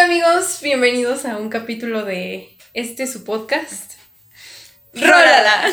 [0.00, 3.98] Hola amigos, bienvenidos a un capítulo de este su podcast.
[4.94, 5.64] ¡Rólala!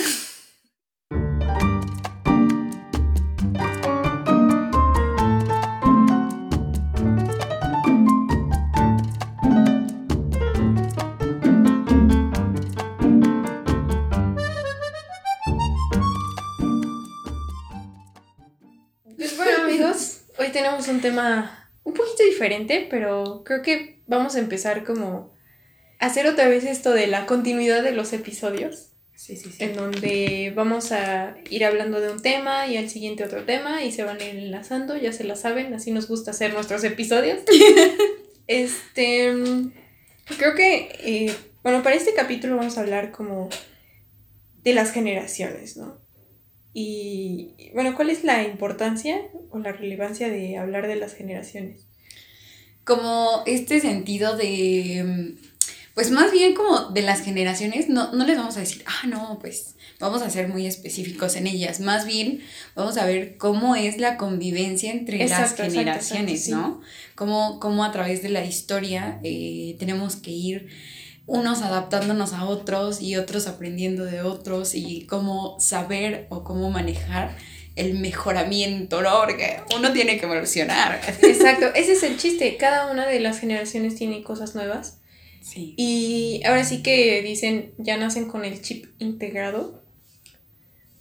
[19.15, 24.39] Pues bueno amigos, hoy tenemos un tema un poquito diferente, pero creo que vamos a
[24.39, 25.33] empezar como
[25.99, 28.91] a hacer otra vez esto de la continuidad de los episodios.
[29.15, 29.63] Sí, sí, sí.
[29.63, 33.91] en donde vamos a ir hablando de un tema y al siguiente otro tema y
[33.91, 37.39] se van a ir enlazando, ya se la saben, así nos gusta hacer nuestros episodios.
[38.47, 39.33] este,
[40.37, 41.33] creo que, eh,
[41.63, 43.49] bueno, para este capítulo vamos a hablar como
[44.61, 46.05] de las generaciones, ¿no?
[46.79, 49.19] Y, bueno, ¿cuál es la importancia
[49.49, 51.86] o la relevancia de hablar de las generaciones?
[52.87, 55.03] Como este sentido de.
[55.05, 55.47] mm,
[55.93, 59.39] Pues más bien como de las generaciones, no, no les vamos a decir, ah, no,
[59.41, 61.79] pues vamos a ser muy específicos en ellas.
[61.79, 62.41] Más bien
[62.75, 66.81] vamos a ver cómo es la convivencia entre Exacto, las generaciones, exacto, ¿no?
[67.15, 70.67] Cómo, cómo a través de la historia eh, tenemos que ir
[71.25, 77.35] unos adaptándonos a otros y otros aprendiendo de otros y cómo saber o cómo manejar
[77.77, 79.21] el mejoramiento, ¿no?
[79.21, 80.99] Porque uno tiene que evolucionar.
[81.21, 84.99] Exacto, ese es el chiste, cada una de las generaciones tiene cosas nuevas.
[85.41, 85.73] Sí.
[85.77, 89.81] Y ahora sí que dicen, ya nacen con el chip integrado.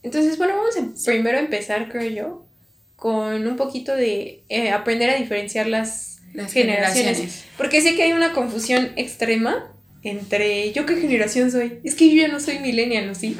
[0.02, 2.46] Entonces, bueno, vamos a primero a empezar, creo yo,
[2.94, 6.94] con un poquito de eh, aprender a diferenciar las, Las generaciones.
[7.18, 7.44] generaciones.
[7.56, 9.72] Porque sé que hay una confusión extrema
[10.06, 11.80] entre yo qué generación soy.
[11.82, 13.14] Es que yo ya no soy millennial, ¿no?
[13.16, 13.36] Sí.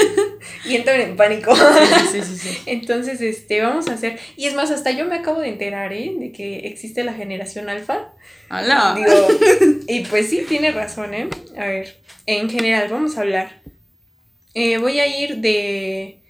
[0.64, 1.54] y entran en pánico.
[2.10, 2.58] Sí, sí, sí.
[2.66, 4.18] Entonces, este, vamos a hacer.
[4.36, 6.14] Y es más, hasta yo me acabo de enterar, ¿eh?
[6.18, 8.14] De que existe la generación alfa.
[8.50, 8.94] Hola.
[8.96, 9.28] Digo,
[9.86, 11.28] y pues sí, tiene razón, ¿eh?
[11.58, 13.62] A ver, en general, vamos a hablar.
[14.54, 16.22] Eh, voy a ir de,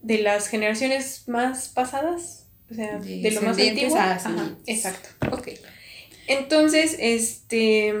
[0.00, 3.98] de las generaciones más pasadas, o sea, de, lo más antiguo.
[4.66, 5.08] exacto.
[5.32, 5.48] Ok.
[6.28, 7.94] Entonces, este.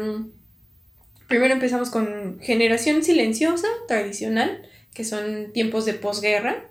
[1.28, 4.62] Primero empezamos con generación silenciosa, tradicional,
[4.94, 6.64] que son tiempos de posguerra.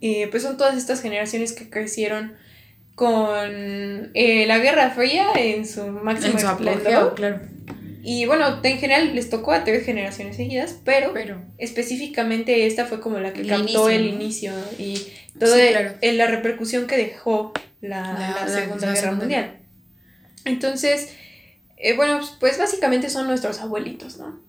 [0.00, 2.34] Eh, pues son todas estas generaciones que crecieron
[2.94, 3.40] con
[4.14, 7.40] eh, la Guerra Fría en su máximo En su apogeo, claro.
[8.02, 11.42] Y bueno, en general les tocó a tres generaciones seguidas, pero Pero.
[11.58, 14.14] específicamente esta fue como la que El captó inicio, el ¿no?
[14.22, 15.06] inicio y
[15.38, 15.94] toda Sí, claro.
[16.02, 19.58] la repercusión que dejó la, La- la la- Segunda la Guerra Segunda Mundial.
[20.44, 21.12] Entonces,
[21.80, 24.40] eh, bueno, pues básicamente son nuestros abuelitos, ¿no?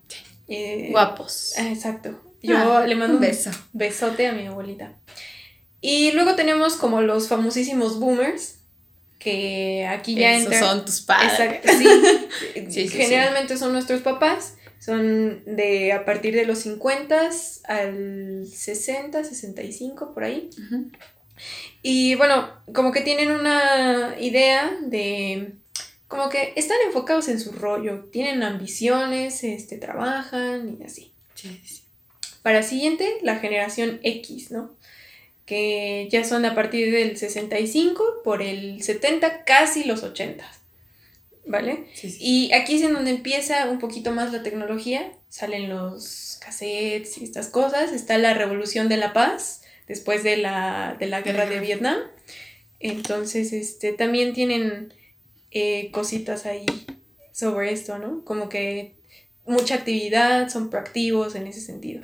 [0.47, 1.53] Eh, Guapos.
[1.57, 2.19] ah, Exacto.
[2.41, 3.51] Yo Ah, le mando un beso.
[3.73, 4.93] besote a mi abuelita.
[5.81, 8.55] Y luego tenemos como los famosísimos boomers,
[9.19, 10.63] que aquí ya Esos entran...
[10.63, 11.33] son tus padres.
[11.39, 11.87] Exacto, sí.
[12.71, 17.29] Sí, sí, Generalmente son nuestros papás, son de a partir de los 50
[17.65, 20.49] al 60, 65, por ahí.
[20.57, 20.89] Ujú.
[21.81, 25.53] Y bueno, como que tienen una idea de...
[26.09, 31.13] Como que están enfocados en su rollo, tienen ambiciones, este, trabajan y así.
[31.35, 31.83] Sí, sí.
[32.41, 34.75] Para siguiente, la generación X, ¿no?
[35.45, 40.51] Que ya son a partir del 65 por el 70, casi los 80,
[41.45, 41.85] ¿vale?
[41.93, 42.17] Sí.
[42.19, 47.23] Y aquí es en donde empieza un poquito más la tecnología, salen los cassettes y
[47.23, 51.59] estas cosas, está la revolución de la paz después de la, de la guerra de.
[51.59, 51.97] Vietnam,
[52.79, 54.91] entonces este, también tienen
[55.51, 56.65] eh, cositas ahí
[57.31, 58.23] sobre esto, ¿no?
[58.25, 58.95] Como que
[59.45, 62.01] mucha actividad, son proactivos en ese sentido.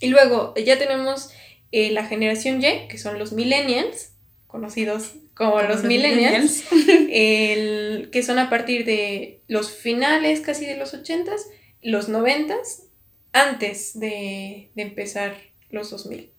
[0.00, 1.30] Y luego ya tenemos
[1.72, 4.12] eh, la generación Y, que son los millennials,
[4.46, 6.64] conocidos como, Como los, millennials,
[7.10, 11.40] el, que son a partir de los finales casi de los 80s,
[11.82, 12.84] los 90s,
[13.32, 15.36] antes de, de empezar
[15.70, 16.30] los 2000,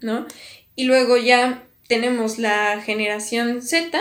[0.00, 0.26] ¿no?
[0.74, 4.00] Y luego ya tenemos la generación Z,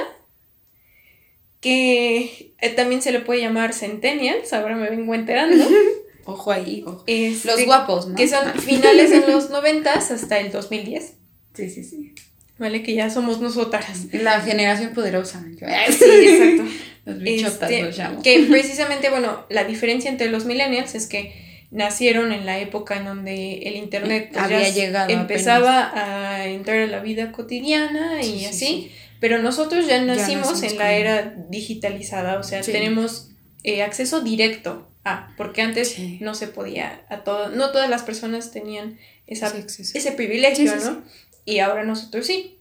[1.64, 5.66] que eh, también se le puede llamar centennials, ahora me vengo enterando.
[6.26, 7.04] Ojo ahí, ojo.
[7.08, 8.16] Este, Los guapos, ¿no?
[8.16, 11.14] Que son finales de los 90s hasta el 2010,
[11.54, 12.14] Sí, sí, sí.
[12.58, 12.82] ¿vale?
[12.82, 14.06] Que ya somos nosotras.
[14.14, 15.44] La generación poderosa.
[15.60, 16.64] Yo- Sí, exacto.
[17.06, 18.22] Los bichotas Este, los llamo.
[18.24, 21.34] Que precisamente, bueno, la diferencia entre los millennials es que
[21.72, 26.88] nacieron en la época en donde el internet pues, Había llegado empezaba a entrar a
[26.88, 28.92] la vida cotidiana y Sí, sí, así, sí.
[29.23, 32.73] Pero nosotros ya nacimos, nacimos en la era digitalizada, o sea, Sí.
[32.73, 33.29] tenemos
[33.64, 36.17] eh, acceso directo a, porque antes Sí.
[36.20, 41.03] no se podía a todo, no todas las personas tenían esa, Sí, ese privilegio, ¿no?
[41.46, 42.59] Y ahora nosotros sí.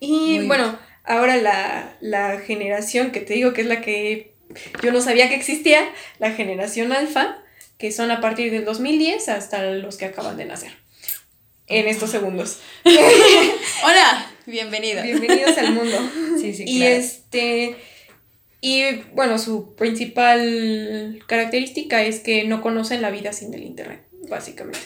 [0.00, 4.32] Y Muy bueno, ahora la, la generación que te digo que es la que
[4.82, 5.86] yo no sabía que existía,
[6.18, 7.36] la generación alfa,
[7.76, 10.72] que son a partir del 2010 hasta los que acaban de nacer.
[11.66, 12.60] En estos segundos.
[13.84, 15.04] Hola, bienvenidos.
[15.04, 15.96] Bienvenidos al mundo.
[16.40, 17.76] Sí, sí, Y este.
[18.60, 24.78] Y bueno, su principal característica es que no conocen la vida sin el internet, básicamente.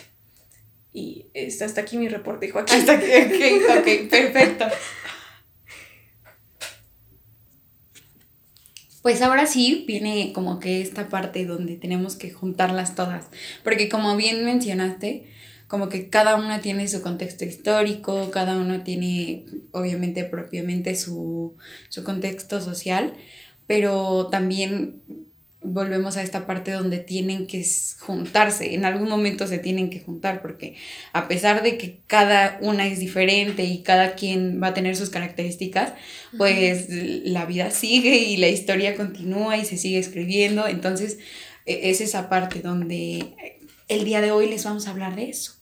[0.95, 1.27] Y
[1.63, 2.79] hasta aquí mi reporte, Joaquín.
[2.79, 4.67] Hasta aquí, ok, ok, perfecto.
[9.03, 13.27] Pues ahora sí viene como que esta parte donde tenemos que juntarlas todas,
[13.65, 15.27] porque como bien mencionaste,
[15.73, 21.57] como que cada una tiene su contexto histórico, cada uno tiene obviamente propiamente su,
[21.89, 23.15] su contexto social,
[23.67, 25.01] pero también
[25.63, 27.65] volvemos a esta parte donde tienen que
[28.01, 30.77] juntarse, en algún momento se tienen que juntar, porque
[31.15, 35.09] a pesar de que cada una es diferente y cada quien va a tener sus
[35.09, 35.95] características,
[36.37, 41.17] pues la vida sigue y la historia continúa y se sigue escribiendo, entonces
[41.65, 43.62] e, es esa parte donde
[43.93, 45.55] el día de hoy les vamos a hablar de eso.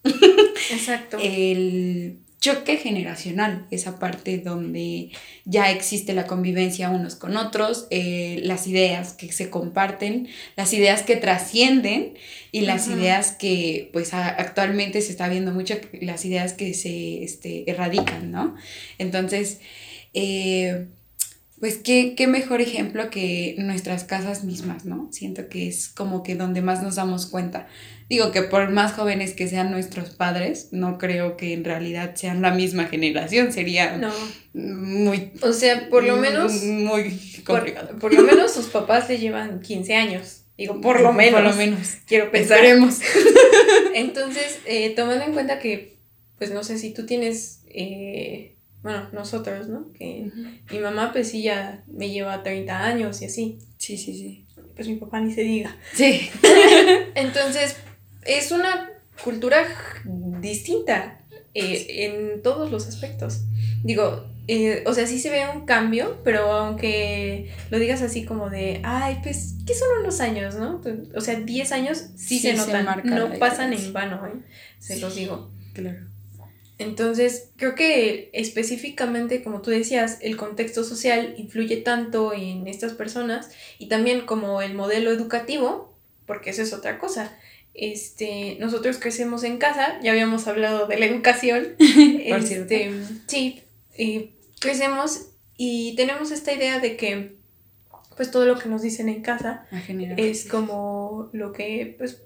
[0.70, 1.18] Exacto.
[1.22, 5.10] el choque generacional, esa parte donde
[5.44, 11.02] ya existe la convivencia unos con otros, eh, las ideas que se comparten, las ideas
[11.02, 12.14] que trascienden
[12.50, 17.70] y las ideas que pues actualmente se está viendo mucho, las ideas que se este,
[17.70, 18.54] erradican, ¿no?
[18.96, 19.58] Entonces,
[20.14, 20.86] eh,
[21.60, 25.08] pues qué, qué mejor ejemplo que nuestras casas mismas, ¿no?
[25.12, 27.68] Siento que es como que donde más nos damos cuenta.
[28.10, 32.42] Digo que por más jóvenes que sean nuestros padres, no creo que en realidad sean
[32.42, 34.12] la misma generación, sería no.
[34.52, 35.30] muy...
[35.42, 36.64] O sea, por lo menos...
[36.64, 37.96] Muy complicado.
[38.00, 40.42] Por, lo menos sus papás le llevan 15 años.
[40.58, 41.40] Digo, por lo menos.
[41.40, 41.98] Por lo menos.
[42.04, 42.58] Quiero pensar.
[42.58, 42.98] Esperemos.
[43.94, 45.96] Entonces, eh, tomando en cuenta que,
[46.36, 47.62] pues no sé si tú tienes...
[47.68, 49.92] Eh, bueno, nosotros, ¿no?
[49.92, 50.32] Que
[50.72, 53.58] mi mamá pues sí ya me lleva 30 años y así.
[53.78, 54.46] Sí, sí, sí.
[54.74, 55.76] Pues mi papá ni se diga.
[55.92, 56.28] Sí.
[57.14, 57.76] Entonces,
[58.38, 58.90] es una
[59.22, 59.66] cultura
[60.04, 61.20] distinta
[61.54, 63.42] eh, en todos los aspectos.
[63.82, 68.50] Digo, eh, o sea, sí se ve un cambio, pero aunque lo digas así como
[68.50, 70.80] de, ay, pues, ¿qué son unos años, no?
[71.14, 74.40] O sea, 10 años sí, se notan, no pasan en vano, ¿eh?
[74.78, 75.50] Se los digo.
[75.74, 76.06] Claro.
[76.78, 83.50] Entonces, creo que específicamente, como tú decías, el contexto social influye tanto en estas personas
[83.78, 85.94] y también como el modelo educativo,
[86.26, 87.36] porque eso es otra cosa.
[87.80, 91.68] Este, nosotros crecemos en casa, ya habíamos hablado de la educación.
[91.78, 92.92] este,
[93.26, 93.64] sí,
[94.60, 97.36] crecemos y tenemos esta idea de que
[98.16, 99.66] pues todo lo que nos dicen en casa
[100.18, 102.22] es como lo que pues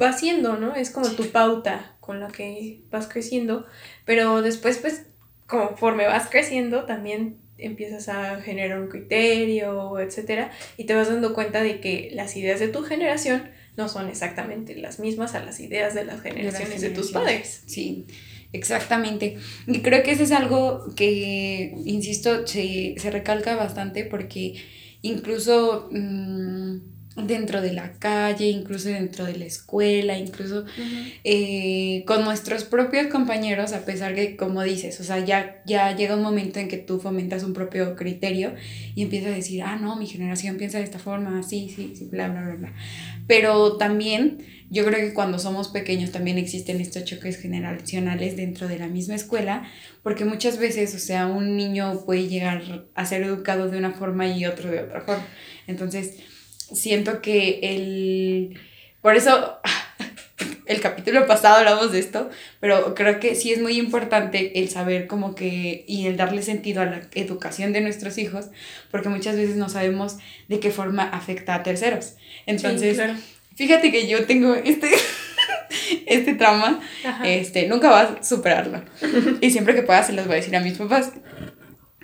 [0.00, 0.76] va siendo, ¿no?
[0.76, 3.66] Es como tu pauta con la que vas creciendo,
[4.04, 5.06] pero después, pues,
[5.48, 11.60] conforme vas creciendo, también empiezas a generar un criterio, etcétera, y te vas dando cuenta
[11.60, 15.94] de que las ideas de tu generación no son exactamente las mismas a las ideas
[15.94, 17.62] de las generaciones de, tus padres.
[17.66, 18.06] Sí,
[18.52, 19.38] exactamente.
[19.66, 24.54] Y creo que eso es algo que, insisto, se, se recalca bastante porque
[25.02, 25.88] incluso...
[25.90, 30.64] Mm, dentro de la calle, incluso dentro de la escuela, incluso
[31.24, 36.16] eh, con nuestros propios compañeros, a pesar que, como dices, o sea, ya, ya llega
[36.16, 38.54] un momento en que tú fomentas un propio criterio
[38.94, 42.08] y empiezas a decir, ah, no, mi generación piensa de esta forma, sí, sí, sí,
[42.10, 42.72] bla, bla, bla, bla.
[43.26, 44.38] Pero también
[44.70, 49.14] yo creo que cuando somos pequeños también existen estos choques generacionales dentro de la misma
[49.14, 49.70] escuela,
[50.02, 54.26] porque muchas veces, o sea, un niño puede llegar a ser educado de una forma
[54.28, 55.26] y otro de otra forma.
[55.66, 56.14] Entonces,
[56.74, 58.60] siento que el...
[59.00, 59.58] Por eso
[60.66, 65.06] el capítulo pasado hablamos de esto, pero creo que sí es muy importante el saber
[65.06, 68.46] como que y el darle sentido a la educación de nuestros hijos,
[68.90, 70.16] porque muchas veces no sabemos
[70.48, 72.14] de qué forma afecta a terceros.
[72.46, 73.00] Entonces,
[73.54, 74.90] fíjate que yo tengo este
[76.06, 76.80] este trauma,
[77.24, 78.82] este, nunca vas a superarlo.
[79.40, 81.12] y siempre que pueda se los voy a decir a mis papás.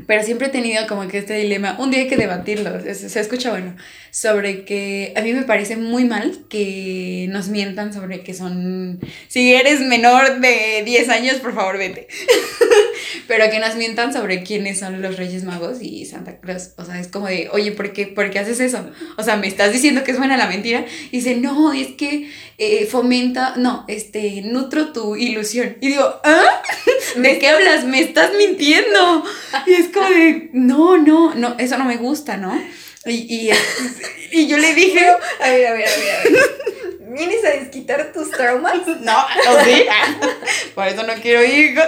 [0.08, 3.20] Pero siempre he tenido como que este dilema, un día hay que debatirlo, se, se,
[3.20, 3.76] escucha bueno,
[4.10, 9.52] sobre que a mí me parece muy mal que nos mientan sobre que son, si
[9.52, 12.08] eres menor de 10 años, por favor vete.
[13.28, 16.70] Pero que nos mientan sobre quiénes son los Reyes Magos y Santa Claus.
[16.76, 18.90] O sea, es como de, oye, ¿por qué, ¿por qué haces eso?
[19.16, 20.84] O sea, me estás diciendo que es buena la mentira.
[21.10, 25.76] Y dice, no, es que eh, fomenta, no, este, nutro tu ilusión.
[25.80, 26.62] Y digo, ¿ah?
[27.16, 27.84] ¿De qué hablas?
[27.84, 29.24] Me estás mintiendo.
[29.66, 32.60] Y es como de, no, no, no, eso no me gusta, ¿no?
[33.06, 33.50] Y,
[34.32, 36.68] y, yo le dije, a ver, a ver, a ver, a ver.
[37.10, 38.86] ¿Vienes a desquitar tus traumas?
[38.86, 39.84] No, no, sí.
[40.74, 41.78] Por eso no quiero ir.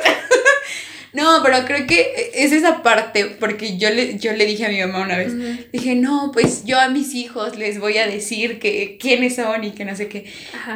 [1.12, 4.80] No, pero creo que es esa parte, porque yo le, yo le dije a mi
[4.80, 5.32] mamá una vez,
[5.72, 9.72] dije, no, pues yo a mis hijos les voy a decir que quiénes son y
[9.72, 10.26] que no sé qué.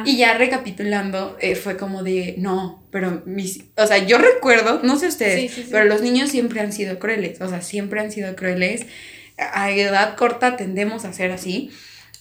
[0.05, 4.97] Y ya recapitulando, eh, fue como de, no, pero mis, o sea, yo recuerdo, no
[4.97, 8.85] sé ustedes, pero los niños siempre han sido crueles, o sea, siempre han sido crueles.
[9.37, 11.71] A edad corta tendemos a ser así.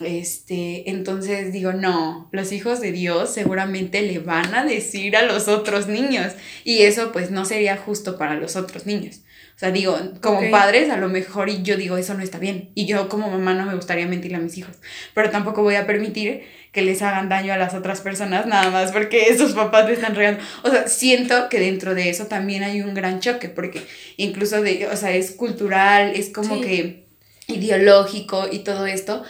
[0.01, 5.49] Este, entonces digo, no, los hijos de Dios seguramente le van a decir a los
[5.49, 6.33] otros niños
[6.65, 9.21] y eso pues no sería justo para los otros niños.
[9.57, 12.71] O sea, digo, como padres a lo mejor y yo digo, eso no está bien.
[12.75, 14.75] Y yo como mamá no me gustaría mentirle a mis hijos,
[15.15, 18.91] pero tampoco voy a permitir que les hagan daño a las otras personas nada más
[18.91, 20.43] porque esos papás le están regando.
[20.65, 23.81] O sea, siento que dentro de eso también hay un gran choque porque
[24.17, 27.05] incluso de, o sea, es cultural, es como que
[27.47, 29.23] ideológico y todo esto,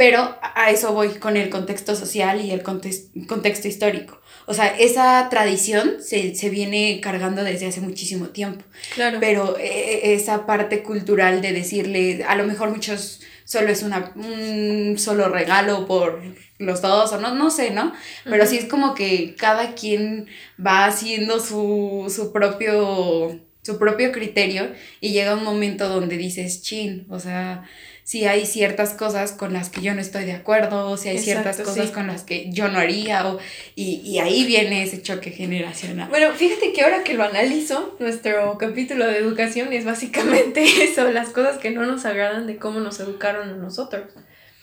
[0.00, 4.18] pero a eso voy con el contexto social y el contexto histórico.
[4.46, 8.64] O sea, esa tradición se, viene cargando desde hace muchísimo tiempo.
[8.94, 9.18] Claro.
[9.20, 14.96] Pero eh, esa parte cultural de decirle, a lo mejor muchos solo es una, un
[14.98, 16.22] solo regalo por
[16.56, 17.92] los dos, o no, no sé, ¿no?
[18.24, 20.28] Pero sí es como que cada quien
[20.58, 27.06] va haciendo su, su propio su propio criterio y llega un momento donde dices, chin,
[27.10, 27.68] o sea,
[28.10, 31.18] si hay ciertas cosas con las que yo no estoy de acuerdo, o si hay
[31.18, 33.38] ciertas cosas con las que yo no haría, o,
[33.76, 36.08] y, ahí viene ese choque generacional.
[36.08, 41.28] Bueno, fíjate que ahora que lo analizo, nuestro capítulo de educación es básicamente eso, las
[41.28, 44.12] cosas que no nos agradan de cómo nos educaron a nosotros.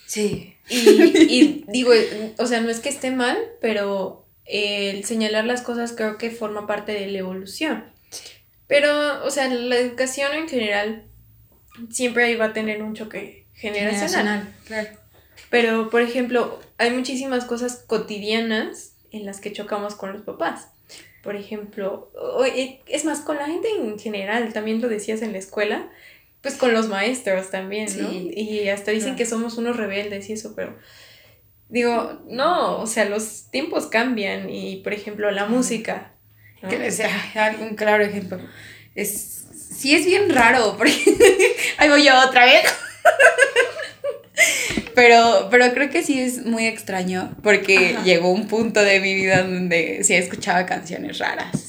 [0.05, 0.57] Sí.
[0.67, 0.79] Y,
[1.29, 1.91] y digo,
[2.39, 6.67] o sea, no es que esté mal, pero el señalar las cosas creo que forma
[6.67, 7.85] parte de la evolución.
[8.67, 11.06] Pero, o sea, la educación en general
[11.89, 14.53] siempre va a tener un choque generacional.
[14.65, 14.89] claro.
[15.49, 20.67] Pero, por ejemplo, hay muchísimas cosas cotidianas en las que chocamos con los papás.
[21.23, 22.11] Por ejemplo,
[22.87, 25.89] es más, con la gente en general, también lo decías en la escuela,
[26.41, 28.11] pues con los maestros también, ¿no?
[28.11, 30.77] Y hasta dicen que somos unos rebeldes y eso, pero
[31.69, 36.13] digo, no, o sea, los tiempos cambian y, por ejemplo, la música.
[36.67, 38.39] Que sea un claro ejemplo.
[38.95, 39.36] Es
[39.77, 40.93] sí es bien raro, porque
[41.77, 42.63] ahí voy yo otra vez.
[44.95, 49.43] Pero, pero creo que sí es muy extraño porque llegó un punto de mi vida
[49.43, 51.66] donde sí escuchaba canciones raras.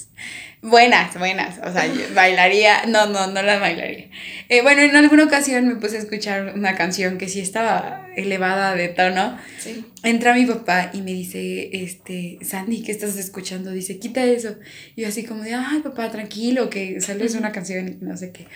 [0.60, 1.58] Buenas, buenas.
[1.58, 2.86] O sea, bailaría.
[2.86, 4.10] No, no, no las bailaría.
[4.48, 8.74] Eh, bueno, en alguna ocasión me puse a escuchar una canción que sí estaba elevada
[8.74, 9.38] de tono.
[9.58, 9.84] Sí.
[10.02, 13.70] Entra mi papá y me dice, este, Sandy, ¿qué estás escuchando?
[13.70, 14.56] Dice, quita eso.
[14.96, 18.32] Y yo así como de, ay, papá, tranquilo, que sales una canción y no sé
[18.32, 18.46] qué.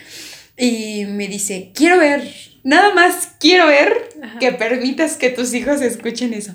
[0.56, 2.28] Y me dice, quiero ver,
[2.64, 4.08] nada más quiero ver
[4.40, 6.54] que permitas que tus hijos escuchen eso.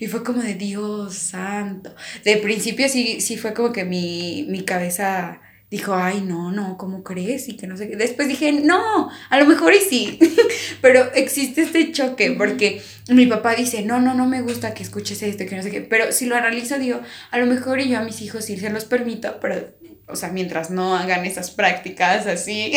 [0.00, 1.94] Y fue como de Dios santo.
[2.24, 7.02] De principio sí, sí fue como que mi, mi cabeza dijo, ay, no, no, ¿cómo
[7.02, 7.48] crees?
[7.48, 7.96] Y que no sé qué.
[7.96, 10.18] Después dije, no, a lo mejor y sí.
[10.80, 15.22] pero existe este choque porque mi papá dice, no, no, no me gusta que escuches
[15.22, 15.80] esto, que no sé qué.
[15.80, 18.70] Pero si lo analizo, digo, a lo mejor y yo a mis hijos sí se
[18.70, 19.74] los permito, pero,
[20.06, 22.72] o sea, mientras no hagan esas prácticas así.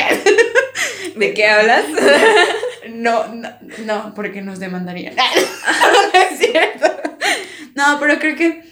[1.15, 1.85] ¿De qué hablas?
[2.89, 3.49] No, no,
[3.85, 5.15] no, porque nos demandarían.
[6.13, 6.87] no es cierto.
[7.75, 8.63] No, pero creo que,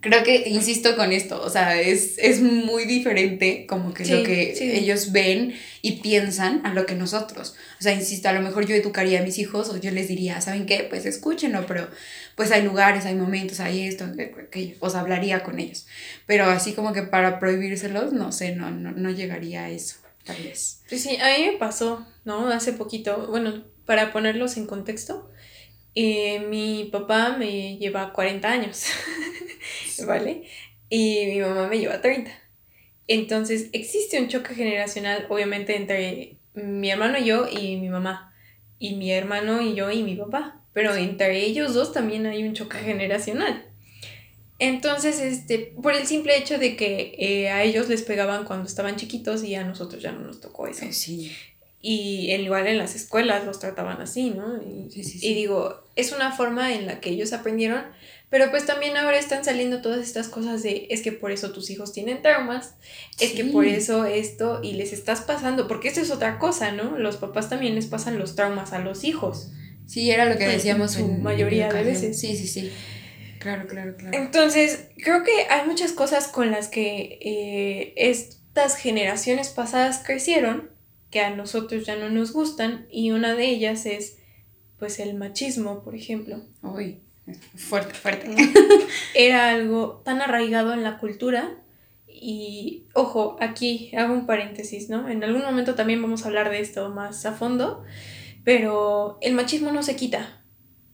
[0.00, 4.54] creo que, insisto con esto, o sea, es, es muy diferente como que lo que
[4.60, 7.56] ellos ven y piensan a lo que nosotros.
[7.80, 10.40] O sea, insisto, a lo mejor yo educaría a mis hijos o yo les diría,
[10.40, 10.86] ¿saben qué?
[10.88, 11.88] Pues escúchenlo, pero
[12.36, 14.06] pues hay lugares, hay momentos, hay esto,
[14.50, 15.86] que, os hablaría con ellos.
[16.26, 19.96] Pero así como que para prohibírselos, no sé, no, no, no llegaría a eso
[20.28, 20.82] tal vez.
[20.86, 22.48] Sí, sí, a mí me pasó, ¿no?
[22.48, 25.30] Hace poquito, bueno, para ponerlos en contexto,
[25.94, 28.84] eh, mi papá me lleva 40 años,
[30.06, 30.44] ¿vale?
[30.90, 32.30] Y mi mamá me lleva 30.
[33.06, 38.34] Entonces, existe un choque generacional, obviamente, entre mi hermano y yo y mi mamá,
[38.78, 42.52] y mi hermano y yo y mi papá, pero entre ellos dos también hay un
[42.52, 43.67] choque generacional.
[44.58, 48.96] Entonces, este, por el simple hecho de que eh, a ellos les pegaban cuando estaban
[48.96, 50.84] chiquitos y a nosotros ya no nos tocó eso.
[50.84, 51.32] Eh, sí.
[51.80, 54.60] Y igual en las escuelas los trataban así, ¿no?
[54.60, 57.84] Y, y digo, es una forma en la que ellos aprendieron,
[58.30, 61.70] pero pues también ahora están saliendo todas estas cosas de, es que por eso tus
[61.70, 62.74] hijos tienen traumas,
[63.20, 66.98] es que por eso esto, y les estás pasando, porque eso es otra cosa, ¿no?
[66.98, 69.52] Los papás también les pasan los traumas a los hijos.
[69.86, 72.20] Sí, era lo que decíamos en su mayoría de veces.
[72.20, 72.70] Sí, sí, sí.
[73.38, 74.16] Claro, claro, claro.
[74.16, 80.70] Entonces, creo que hay muchas cosas con las que eh, estas generaciones pasadas crecieron
[81.10, 84.18] que a nosotros ya no nos gustan y una de ellas es
[84.78, 86.40] pues el machismo, por ejemplo.
[86.62, 87.00] Uy,
[87.56, 88.34] fuerte, fuerte.
[89.14, 91.56] Era algo tan arraigado en la cultura
[92.06, 95.08] y ojo, aquí hago un paréntesis, ¿no?
[95.08, 97.84] En algún momento también vamos a hablar de esto más a fondo,
[98.44, 100.42] pero el machismo no se quita.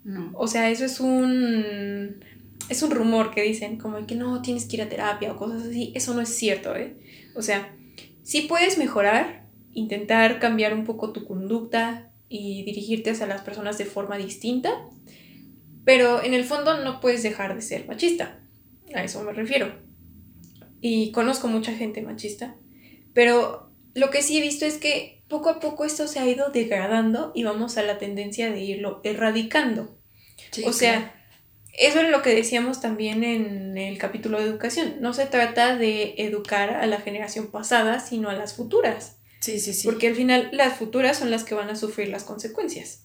[0.05, 0.33] No.
[0.35, 2.23] O sea, eso es un
[2.69, 5.63] es un rumor que dicen como que no tienes que ir a terapia o cosas
[5.63, 6.97] así, eso no es cierto, ¿eh?
[7.35, 7.77] O sea,
[8.23, 13.85] sí puedes mejorar, intentar cambiar un poco tu conducta y dirigirte hacia las personas de
[13.85, 14.89] forma distinta,
[15.85, 18.41] pero en el fondo no puedes dejar de ser machista.
[18.95, 19.83] A eso me refiero.
[20.81, 22.57] Y conozco mucha gente machista,
[23.13, 26.51] pero lo que sí he visto es que poco a poco esto se ha ido
[26.51, 29.99] degradando y vamos a la tendencia de irlo erradicando.
[30.51, 31.24] Sí, o sea,
[31.77, 34.97] eso es lo que decíamos también en el capítulo de educación.
[35.01, 39.17] No se trata de educar a la generación pasada, sino a las futuras.
[39.41, 39.87] Sí, sí, sí.
[39.87, 43.01] Porque al final las futuras son las que van a sufrir las consecuencias.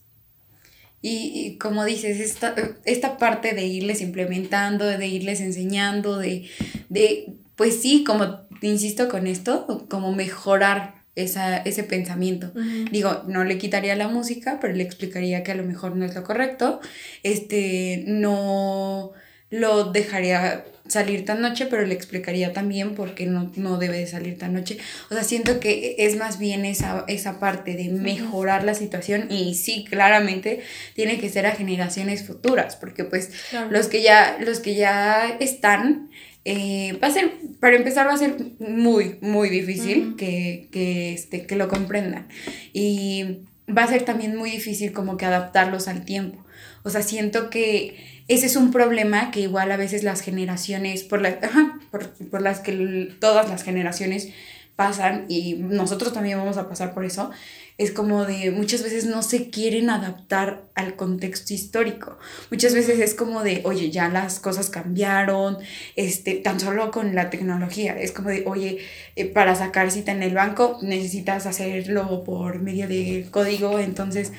[1.01, 2.53] Y, y como dices, esta,
[2.85, 6.47] esta parte de irles implementando, de irles enseñando, de,
[6.89, 12.51] de, pues sí, como insisto con esto, como mejorar esa, ese pensamiento.
[12.91, 16.15] Digo, no le quitaría la música, pero le explicaría que a lo mejor no es
[16.15, 16.79] lo correcto.
[17.23, 19.11] Este, no
[19.51, 24.07] lo dejaría salir tan noche, pero le explicaría también por qué no, no debe de
[24.07, 24.77] salir tan noche.
[25.09, 29.53] O sea, siento que es más bien esa, esa parte de mejorar la situación y
[29.55, 30.61] sí, claramente
[30.95, 33.69] tiene que ser a generaciones futuras, porque pues Claro.
[33.71, 36.09] los que ya, los que ya están,
[36.45, 41.45] eh, va a ser, para empezar va a ser muy, muy difícil que, que, este,
[41.45, 42.27] que lo comprendan.
[42.73, 46.43] Y va a ser también muy difícil como que adaptarlos al tiempo.
[46.83, 51.21] O sea, siento que ese es un problema que igual a veces las generaciones, por,
[51.21, 54.29] la, ajá, por, por las que todas las generaciones
[54.75, 57.31] pasan y nosotros también vamos a pasar por eso,
[57.79, 62.19] es como de muchas veces no se quieren adaptar al contexto histórico.
[62.51, 65.57] Muchas veces es como de, oye, ya las cosas cambiaron,
[65.95, 67.97] este, tan solo con la tecnología.
[67.97, 68.79] Es como de, oye,
[69.15, 74.33] eh, para sacar cita en el banco necesitas hacerlo por medio de código, entonces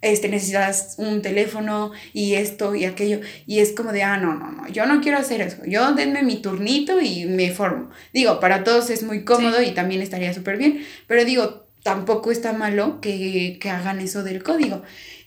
[0.00, 3.20] este, necesitas un teléfono y esto y aquello.
[3.44, 5.64] Y es como de, ah, no, no, no, yo no quiero hacer eso.
[5.66, 7.90] Yo denme mi turnito y me formo.
[8.12, 12.52] Digo, para todos es muy cómodo y también estaría súper bien, pero digo, tampoco está
[12.52, 14.82] malo que, que hagan eso del código.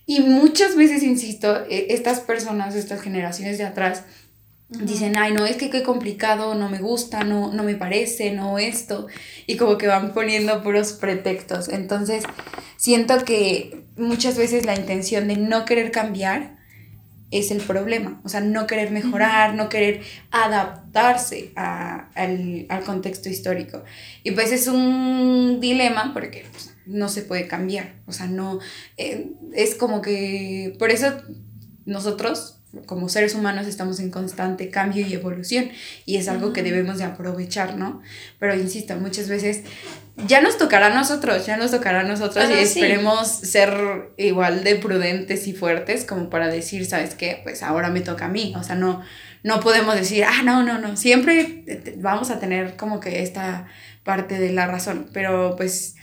[0.06, 4.04] Y muchas veces, insisto, eh, estas personas, estas generaciones de atrás,
[4.70, 8.58] dicen, ay, no, es que qué complicado, no me gusta, no, no me parece, no
[8.58, 9.08] esto,
[9.46, 11.70] y como que van poniendo puros pretextos.
[11.70, 12.24] Entonces,
[12.76, 16.57] siento que muchas veces la intención de no querer cambiar
[17.32, 23.30] es el problema, o sea, no querer mejorar, no querer adaptarse a- al, al contexto
[23.30, 23.84] histórico.
[24.24, 28.60] Y pues es un dilema porque pues, no se puede cambiar, o sea, no,
[28.98, 31.14] eh, es como que, por eso
[31.86, 35.70] nosotros como seres humanos estamos en constante cambio y evolución
[36.06, 38.02] y es algo que debemos de aprovechar, ¿no?
[38.40, 39.64] Pero insisto, muchas veces
[40.28, 42.80] ya nos tocará a nosotros, ya nos tocará a nosotros Ajá, y sí.
[42.80, 47.40] esperemos ser igual de prudentes y fuertes como para decir, ¿sabes qué?
[47.44, 49.02] Pues ahora me toca a mí, o sea, no,
[49.44, 51.64] no podemos decir, ah, no, no, no, siempre
[51.98, 53.68] vamos a tener como que esta
[54.04, 55.96] parte de la razón, pero pues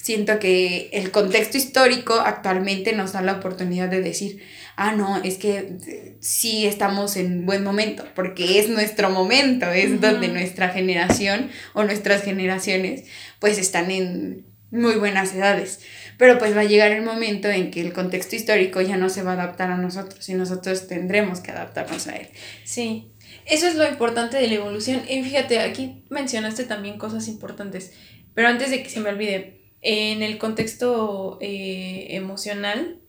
[0.00, 4.42] siento que el contexto histórico actualmente nos da la oportunidad de decir,
[4.78, 10.28] ah, no, es que sí estamos en buen momento, porque es nuestro momento, es donde
[10.28, 13.02] nuestra generación o nuestras generaciones
[13.40, 15.80] pues están en muy buenas edades.
[16.16, 19.24] Pero pues va a llegar el momento en que el contexto histórico ya no se
[19.24, 22.28] va a adaptar a nosotros y nosotros tendremos que adaptarnos a él.
[22.62, 23.10] Sí,
[23.46, 25.02] eso es lo importante de la evolución.
[25.08, 27.92] Y fíjate, aquí mencionaste también cosas importantes,
[28.32, 33.00] pero antes de que se me olvide, en el contexto eh, emocional,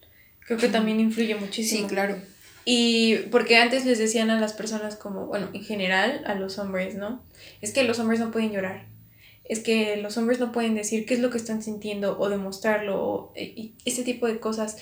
[0.50, 1.88] creo que también influye muchísimo.
[1.88, 2.16] claro.
[2.66, 6.96] Y porque antes les decían a las personas como, bueno, en general a los hombres,
[6.96, 7.24] ¿no?
[7.62, 8.88] Es que los hombres no pueden llorar.
[9.44, 13.00] Es que los hombres no pueden decir qué es lo que están sintiendo o demostrarlo
[13.00, 14.78] o eh, y ese tipo de cosas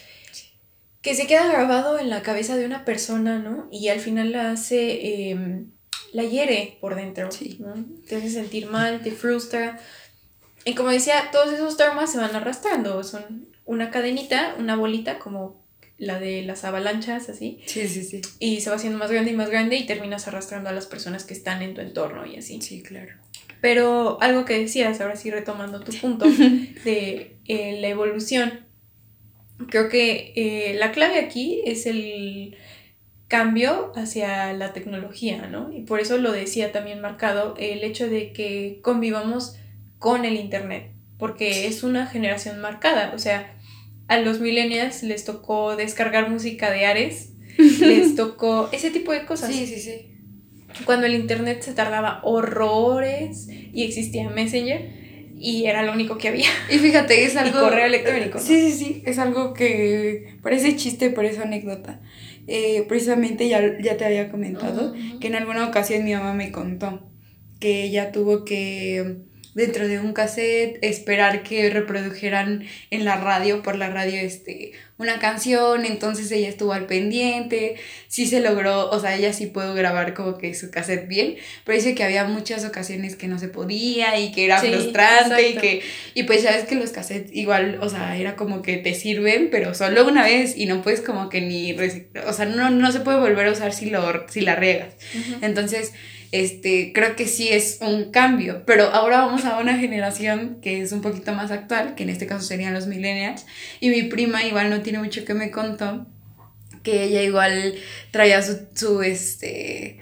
[1.02, 3.68] que se queda grabado en la cabeza de una persona, ¿no?
[3.72, 5.66] Y al final la hace, eh,
[6.14, 7.58] la hiere por dentro, Sí.
[7.60, 7.74] ¿no?
[8.08, 9.80] Te hace sentir mal, te frustra.
[10.64, 15.64] Y como decía, todos esos traumas se van arrastrando, son una cadenita, una bolita como
[15.98, 18.22] la de las avalanchas, así Sí, sí, sí.
[18.40, 21.24] y se va haciendo más grande y más grande y terminas arrastrando a las personas
[21.24, 22.62] que están en tu entorno y así.
[22.62, 23.14] Sí, claro.
[23.62, 26.26] Pero algo que decías, ahora sí retomando tu punto
[26.86, 28.66] de eh, la evolución,
[29.70, 32.56] creo que eh, la clave aquí es el
[33.28, 35.74] cambio hacia la tecnología, ¿no?
[35.74, 39.56] Y por eso lo decía también marcado el hecho de que convivamos
[40.00, 43.57] con el Internet, porque es una generación marcada, o sea,
[44.08, 49.54] a los millennials les tocó descargar música de Ares, les tocó ese tipo de cosas.
[49.54, 50.12] Sí, sí, sí.
[50.86, 55.08] cuando el internet se tardaba horrores y existía Messenger
[55.40, 56.48] y era lo único que había.
[56.70, 57.60] Y fíjate, es algo...
[57.60, 58.40] Y correo electrónico.
[58.40, 58.44] ¿no?
[58.44, 62.02] Sí, sí, sí, es algo que parece chiste, por esa anécdota.
[62.48, 67.12] Eh, precisamente ya, ya te había comentado que en alguna ocasión mi mamá me contó
[67.60, 69.18] que ella tuvo que
[69.58, 75.18] dentro de un cassette esperar que reprodujeran en la radio, por la radio, este, una
[75.18, 77.76] canción, entonces ella estuvo al pendiente,
[78.08, 81.76] sí se logró, o sea, ella sí pudo grabar como que su cassette bien, pero
[81.76, 85.56] dice que había muchas ocasiones que no se podía y que era Sí, frustrante y
[85.56, 85.82] que,
[86.14, 89.50] y pues ya ves que los cassettes igual, o sea, era como que te sirven,
[89.50, 91.76] pero solo una vez y no puedes como que ni,
[92.28, 94.94] o sea, no, no se puede volver a usar si, lo, si la riegas.
[95.42, 95.94] Entonces,
[96.32, 100.92] este, creo que sí es un cambio, pero ahora vamos a una generación que es
[100.92, 103.46] un poquito más actual, que en este caso serían los millennials,
[103.80, 106.08] y mi prima igual no tiene mucho que me contó,
[106.84, 107.76] que ella igual
[108.12, 110.00] traía su, su este,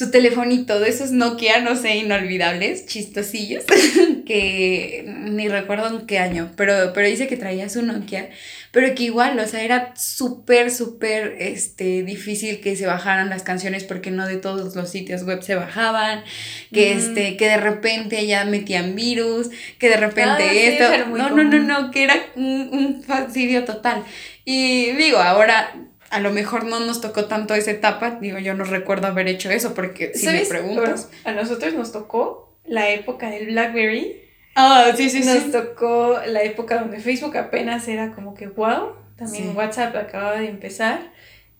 [0.00, 3.64] su telefonito de esos Nokia, no sé, inolvidables, chistosillos,
[4.26, 8.30] que ni recuerdo en qué año, pero, pero dice que traía su Nokia,
[8.70, 13.84] pero que igual, o sea, era súper, súper este, difícil que se bajaran las canciones
[13.84, 16.24] porque no de todos los sitios web se bajaban,
[16.72, 16.98] que, Mm.
[16.98, 21.58] este, que de repente ya metían virus, que de repente Ah, esto, no, no, no,
[21.58, 24.02] no, que era un, un fastidio total.
[24.46, 25.74] Y digo, ahora
[26.10, 29.50] a lo mejor no nos tocó tanto esa etapa, digo, yo no recuerdo haber hecho
[29.50, 31.08] eso porque si me preguntas...
[31.24, 34.16] Bueno, a nosotros nos tocó la época del BlackBerry.
[34.56, 35.50] Ah, sí, sí, nos sí.
[35.52, 38.92] tocó la época donde Facebook apenas era como que wow.
[39.16, 39.56] También Sí.
[39.56, 41.12] WhatsApp acababa de empezar.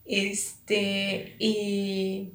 [0.04, 2.32] Este, y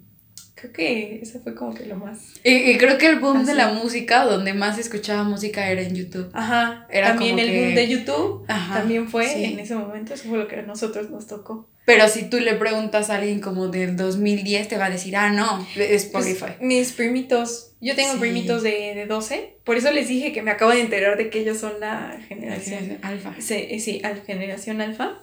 [0.56, 2.34] creo que eso fue como que lo más.
[2.44, 5.96] Y, y creo que el boom de la música, donde más escuchaba música era en
[5.96, 6.30] YouTube.
[6.34, 6.88] Ajá.
[6.90, 9.44] Era también como el que- boom de YouTube Ajá, también fue sí.
[9.44, 10.14] en ese momento.
[10.14, 11.70] Eso fue lo que a nosotros nos tocó.
[11.86, 15.30] Pero si tú le preguntas a alguien como del 2010, te va a decir, ah,
[15.32, 16.54] no, de Pues, Spotify.
[16.60, 18.20] mis primitos, yo tengo Sí.
[18.20, 21.42] primitos de, de 12, por eso les dije que me acabo de enterar de que
[21.42, 23.36] ellos son la generación Alfa.
[23.40, 25.20] Sí, eh, sí, al- generación alfa.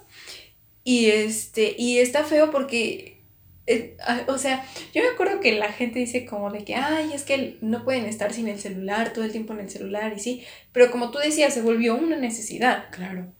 [0.84, 3.22] Y este, y está feo porque,
[3.66, 7.10] eh, ah, o sea, yo me acuerdo que la gente dice como de que, ay,
[7.12, 10.20] es que no pueden estar sin el celular, todo el tiempo en el celular y
[10.20, 12.84] sí, pero como tú decías, se volvió una necesidad.
[12.92, 13.32] Claro.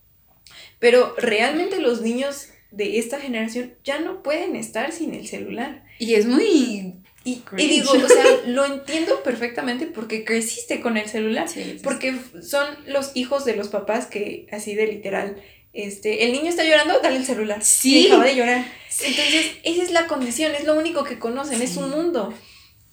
[0.81, 5.85] Pero realmente los niños de esta generación ya no pueden estar sin el celular.
[5.99, 6.95] Y es muy...
[7.25, 11.49] Y, digo, o sea, lo entiendo perfectamente porque creciste con el celular.
[11.49, 15.41] Sí, Porque son los hijos de los papás que, así de literal,
[15.73, 17.63] este, el niño está llorando, dale el celular.
[17.65, 18.01] Sí.
[18.01, 18.65] Y acaba de llorar.
[19.05, 21.79] Entonces, esa es la condición, es lo único que conocen, es Sí.
[21.79, 22.35] un mundo.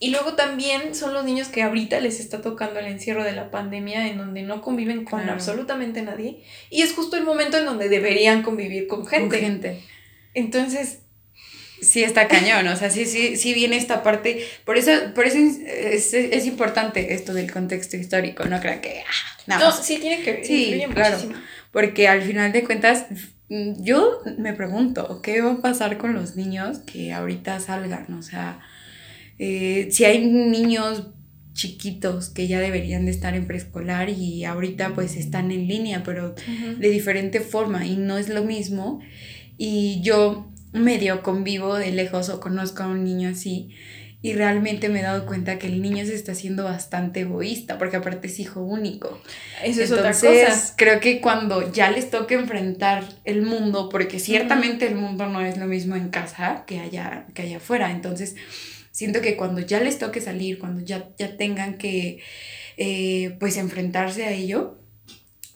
[0.02, 3.52] Y luego también son los niños que ahorita les está tocando el encierro de la
[3.52, 5.34] pandemia, en donde no conviven con Claro.
[5.34, 6.42] absolutamente nadie.
[6.70, 9.40] Y es justo el momento en donde deberían convivir con Con gente.
[9.40, 9.84] gente.
[10.34, 11.00] Entonces,
[11.82, 14.46] Sí, está cañón, o sea, sí, sí, sí viene esta parte.
[14.66, 19.00] Por eso, por eso es, es, es importante esto del contexto histórico, no crean que...
[19.00, 19.86] Ah, nada no, más.
[19.86, 20.46] sí tiene que ver.
[20.46, 21.16] Sí, claro.
[21.16, 21.40] muchísimo.
[21.72, 23.06] Porque al final de cuentas,
[23.48, 28.14] mm, yo me pregunto, ¿qué va a pasar con los niños que ahorita salgan?
[28.14, 28.60] O sea,
[29.40, 31.08] eh, si hay niños
[31.54, 36.30] chiquitos que ya deberían de estar en preescolar y ahorita pues están en línea, pero
[36.36, 36.80] Ujú.
[36.80, 39.02] de diferente forma y no es lo mismo.
[39.58, 43.72] Y yo medio convivo de lejos o conozco a un niño así
[44.22, 47.98] y realmente me he dado cuenta que el niño se está haciendo bastante egoísta porque
[47.98, 49.22] aparte es hijo único.
[49.64, 50.74] Eso es Entonces, otra cosa.
[50.78, 55.58] creo que cuando ya les toque enfrentar el mundo, porque ciertamente el mundo no es
[55.58, 58.36] lo mismo en casa que allá, que allá afuera, entonces
[58.92, 62.20] siento que cuando ya les toque salir, cuando ya, ya tengan que
[62.78, 64.78] eh, pues enfrentarse a ello,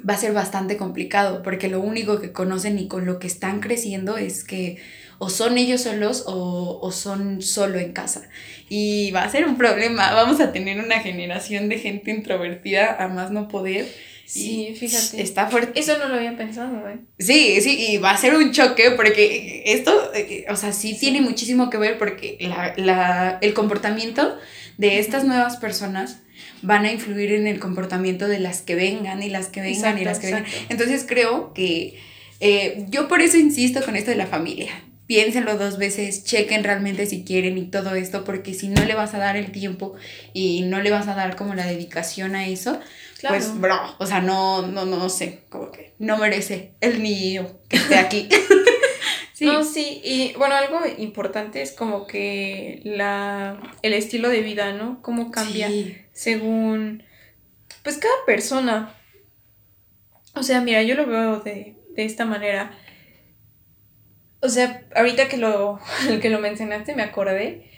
[0.07, 3.59] va a ser bastante complicado, porque lo único que conocen y con lo que están
[3.59, 4.77] creciendo es que
[5.19, 8.29] o son ellos solos o, o son solo en casa.
[8.69, 13.07] Y va a ser un problema, vamos a tener una generación de gente introvertida a
[13.07, 13.87] más no poder.
[14.25, 15.21] Sí, fíjate.
[15.21, 15.79] Está fuerte.
[15.79, 16.99] Eso no lo había pensado, ¿eh?
[17.19, 20.99] Sí, sí, y va a ser un choque porque esto, eh, o sea, sí, Sí.
[20.99, 24.37] tiene muchísimo que ver porque la, la- el comportamiento
[24.77, 26.19] de estas nuevas personas
[26.61, 30.05] van a influir en el comportamiento de las que vengan y las que vengan y
[30.05, 30.45] las que vengan.
[30.69, 31.99] Entonces creo que
[32.39, 34.71] eh, yo por eso insisto con esto de la familia.
[35.05, 39.13] Piénsenlo dos veces, chequen realmente si quieren y todo esto, porque si no le vas
[39.13, 39.93] a dar el tiempo
[40.33, 42.79] y no le vas a dar como la dedicación a eso,
[43.23, 43.35] Claro.
[43.37, 47.77] pues, bro, o sea, no, no, no sé, como que no merece el niño que
[47.77, 48.27] esté aquí.
[49.33, 54.73] sí, No, sí, y bueno, algo importante es como que la, el estilo de vida,
[54.73, 55.01] ¿no?
[55.01, 55.95] Cómo cambia Sí.
[56.11, 57.03] según,
[57.81, 58.93] pues cada persona.
[60.35, 62.77] O sea, mira, yo lo veo de, de esta manera.
[64.41, 65.79] O sea, ahorita que lo,
[66.21, 67.69] que lo mencionaste me acordé.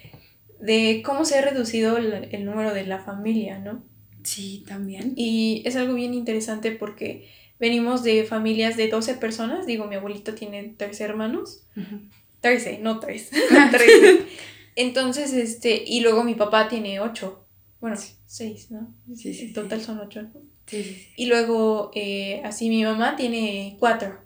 [0.59, 3.83] de cómo se ha reducido el, el número de la familia, ¿no?
[4.25, 5.13] Sí, también.
[5.15, 10.33] Y es algo bien interesante porque venimos de familias de 12 personas, digo, mi abuelito
[10.33, 12.01] tiene 13 hermanos, Ujú.
[12.41, 13.29] 13, no 3,
[13.71, 14.25] 13.
[14.75, 17.47] Entonces, este, y luego mi papá tiene 8,
[17.79, 18.93] bueno, 6, ¿no?
[19.15, 20.31] Sí, sí, En total son 8, ¿no?
[20.65, 21.07] Sí, sí, sí.
[21.15, 24.19] Y luego, eh, así mi mamá tiene 4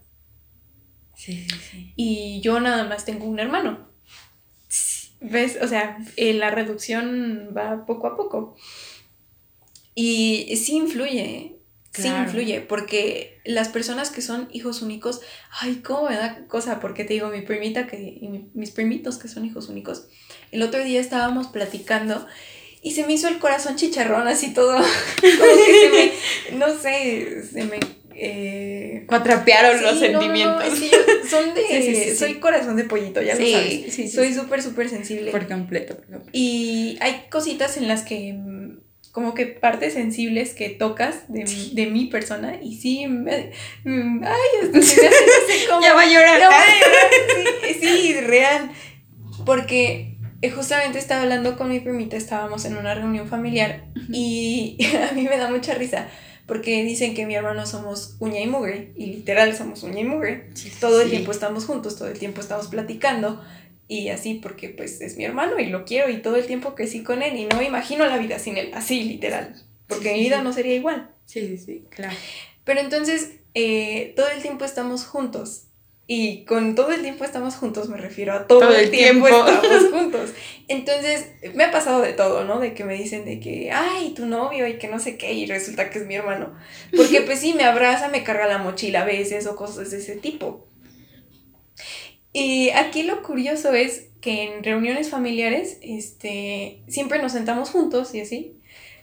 [1.15, 1.93] Sí, sí, sí.
[1.97, 3.89] y yo nada más tengo un hermano.
[5.21, 5.59] ¿Ves?
[5.61, 8.55] O sea, eh, la reducción va poco a poco.
[10.01, 11.55] Y sí influye, ¿eh?
[11.91, 15.19] Sí influye, porque las personas que son hijos únicos,
[15.59, 19.17] ay, cómo me da cosa, porque te digo, mi primita que, y mi- mis primitos
[19.17, 20.07] que son hijos únicos,
[20.51, 22.25] el otro día estábamos platicando
[22.81, 24.77] y se me hizo el corazón chicharrón así todo,
[25.21, 27.79] como que se me, no sé, se me...
[28.15, 30.73] eh, Cuatrapearon los Sí, no, sentimientos.
[31.29, 32.05] son de.
[32.11, 32.15] Sí.
[32.15, 33.73] Soy corazón de pollito, ya Sí, lo sabes.
[33.73, 35.31] sí, sí, soy súper, súper sensible.
[35.31, 36.29] Por completo, por completo.
[36.33, 38.37] Y hay cositas en las que.
[39.11, 43.51] Como que partes sensibles que tocas de, mi- de mi persona y sí, me,
[43.83, 46.39] mm, ay, me hace así como- Ya va a llorar.
[46.39, 48.71] ya voy a llorar, sí, sí, real.
[49.45, 54.77] Porque eh, justamente estaba hablando con mi primita, estábamos en una reunión familiar y
[55.09, 56.07] a mí me da mucha risa
[56.45, 60.49] porque dicen que mi hermano somos uña y mugre y literal somos uña y mugre.
[60.79, 61.11] Todo el Sí.
[61.15, 63.39] tiempo estamos juntos, todo el tiempo estamos platicando
[63.89, 67.03] y así porque pues es mi hermano y lo quiero y todo el tiempo crecí
[67.03, 69.53] con él y no me imagino la vida sin él, así literal.
[69.87, 70.43] Porque Sí, mi vida sí.
[70.43, 71.09] no sería igual.
[71.25, 72.15] Sí, sí, sí, claro.
[72.63, 75.63] Pero entonces, eh, todo el tiempo estamos juntos.
[76.11, 79.27] Y con todo el tiempo estamos juntos me refiero a todo, Todo el el tiempo,
[79.27, 79.47] tiempo.
[79.47, 80.31] estamos juntos.
[80.67, 82.59] Entonces, me ha pasado de todo, ¿no?
[82.59, 85.45] De que me dicen de que, ay, tu novio y que no sé qué, y
[85.45, 86.55] resulta que es mi hermano.
[86.95, 90.15] Porque pues sí, me abraza, me carga la mochila a veces o cosas de ese
[90.15, 90.67] tipo.
[92.33, 98.21] Y aquí lo curioso es que en reuniones familiares, este, siempre nos sentamos juntos y
[98.21, 98.55] así.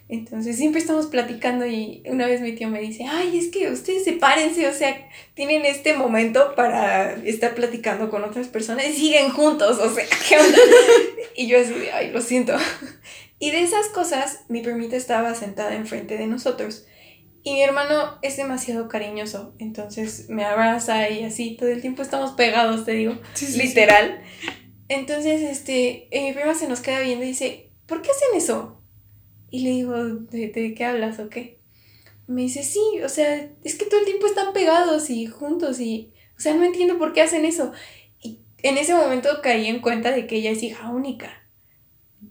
[0.09, 4.05] Entonces siempre estamos platicando y una vez mi tío me dice, ay, es que ustedes
[4.05, 9.77] sepárense, o sea, tienen este momento para estar platicando con otras personas y siguen juntos,
[9.79, 10.57] o sea, ¿qué onda?
[11.35, 12.53] y yo así, ay, lo siento.
[13.39, 16.87] Y de esas cosas, mi primita estaba sentada enfrente de nosotros
[17.43, 22.31] y mi hermano es demasiado cariñoso, entonces me abraza y así, todo el tiempo estamos
[22.31, 23.17] pegados, te digo,
[23.55, 24.21] literal.
[24.89, 28.81] Entonces, este, eh, mi prima se nos queda viendo y dice, ¿por qué hacen eso?
[29.49, 31.59] Y le digo, ¿de, de qué hablas o qué?
[32.27, 36.13] Me dice, sí, o sea, es que todo el tiempo están pegados y juntos y,
[36.37, 37.71] o sea, no entiendo por qué hacen eso.
[38.21, 41.46] Y en ese momento caí en cuenta de que ella es hija única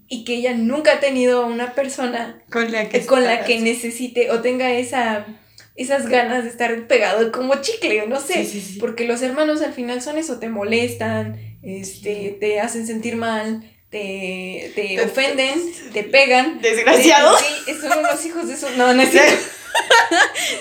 [0.08, 4.30] y que ella nunca ha tenido una persona Con la que con la que necesite
[4.30, 5.26] o tenga esa,
[5.74, 8.44] esas ganas de estar pegado como chicle, no sé.
[8.44, 8.78] Sí, sí, sí.
[8.78, 14.72] Porque los hermanos al final son eso, te molestan, este, te hacen sentir mal, te,
[14.74, 15.60] te Te- ofenden,
[15.92, 16.60] te pegan.
[16.60, 17.36] Desgraciado.
[17.38, 18.68] Sí, son unos hijos de su...
[18.76, 19.36] No, no es cierto.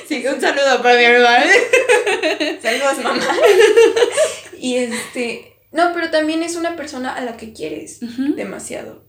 [0.09, 1.45] Sí, un saludo para mi hermano.
[2.61, 3.25] Saludos, mamá.
[4.59, 5.53] Y este...
[5.71, 7.99] No, pero también es una persona a la que quieres
[8.35, 9.04] demasiado.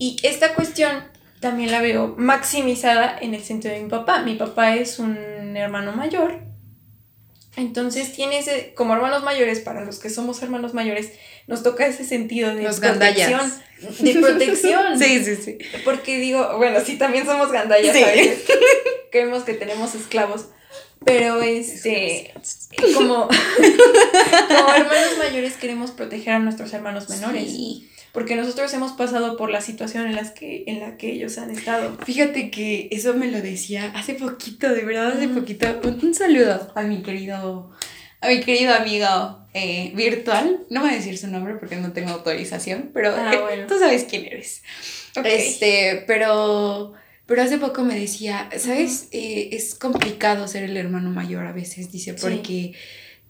[0.00, 1.04] Y esta cuestión
[1.40, 4.22] también la veo maximizada en el sentido de mi papá.
[4.22, 5.16] Mi papá es un
[5.56, 6.40] hermano mayor.
[7.56, 11.12] Entonces tiene ese, como hermanos mayores, para los que somos hermanos mayores,
[11.46, 13.30] nos toca ese sentido de Los protección.
[13.40, 13.60] gandallas.
[14.00, 14.98] De protección.
[14.98, 15.58] Sí, sí, sí.
[15.84, 18.02] Porque digo, bueno, sí, también somos gandallas Sí.
[18.02, 18.44] a veces.
[19.12, 20.46] Creemos que tenemos esclavos.
[21.04, 22.32] Pero este,
[22.94, 23.26] como,
[24.48, 27.44] como hermanos mayores queremos proteger a nuestros hermanos menores.
[27.50, 27.89] Sí.
[28.12, 31.50] Porque nosotros hemos pasado por la situación en, las que, en la que ellos han
[31.50, 31.96] estado.
[32.04, 35.34] Fíjate que eso me lo decía hace poquito, de verdad, hace Mm.
[35.34, 35.80] poquito.
[35.84, 37.70] Un, un saludo a mi querido,
[38.20, 40.64] a mi querido amigo eh, virtual.
[40.70, 44.04] No voy a decir su nombre porque no tengo autorización, pero Ah, eh, tú sabes
[44.08, 44.62] quién eres.
[45.24, 46.92] Este, pero,
[47.26, 49.08] pero hace poco me decía, ¿sabes?
[49.12, 52.74] Eh, es complicado ser el hermano mayor a veces, dice, Sí.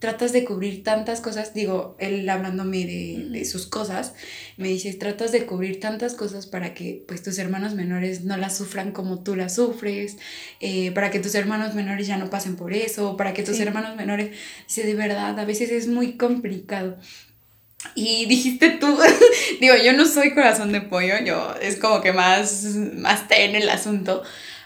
[0.01, 4.13] Tratas de cubrir tantas cosas, digo, él hablándome de, de sus cosas,
[4.57, 8.57] me dice, tratas de cubrir tantas cosas para que pues tus hermanos menores no las
[8.57, 10.17] sufran como tú las sufres,
[10.59, 13.61] eh, para que tus hermanos menores ya no pasen por eso, para que tus Sí.
[13.61, 14.31] hermanos menores,
[14.67, 16.97] dice, de verdad, a veces es muy complicado.
[17.95, 18.97] Y dijiste tú,
[19.61, 22.63] digo, yo no soy corazón de pollo, yo es como que más,
[22.95, 24.21] más té en el asunto,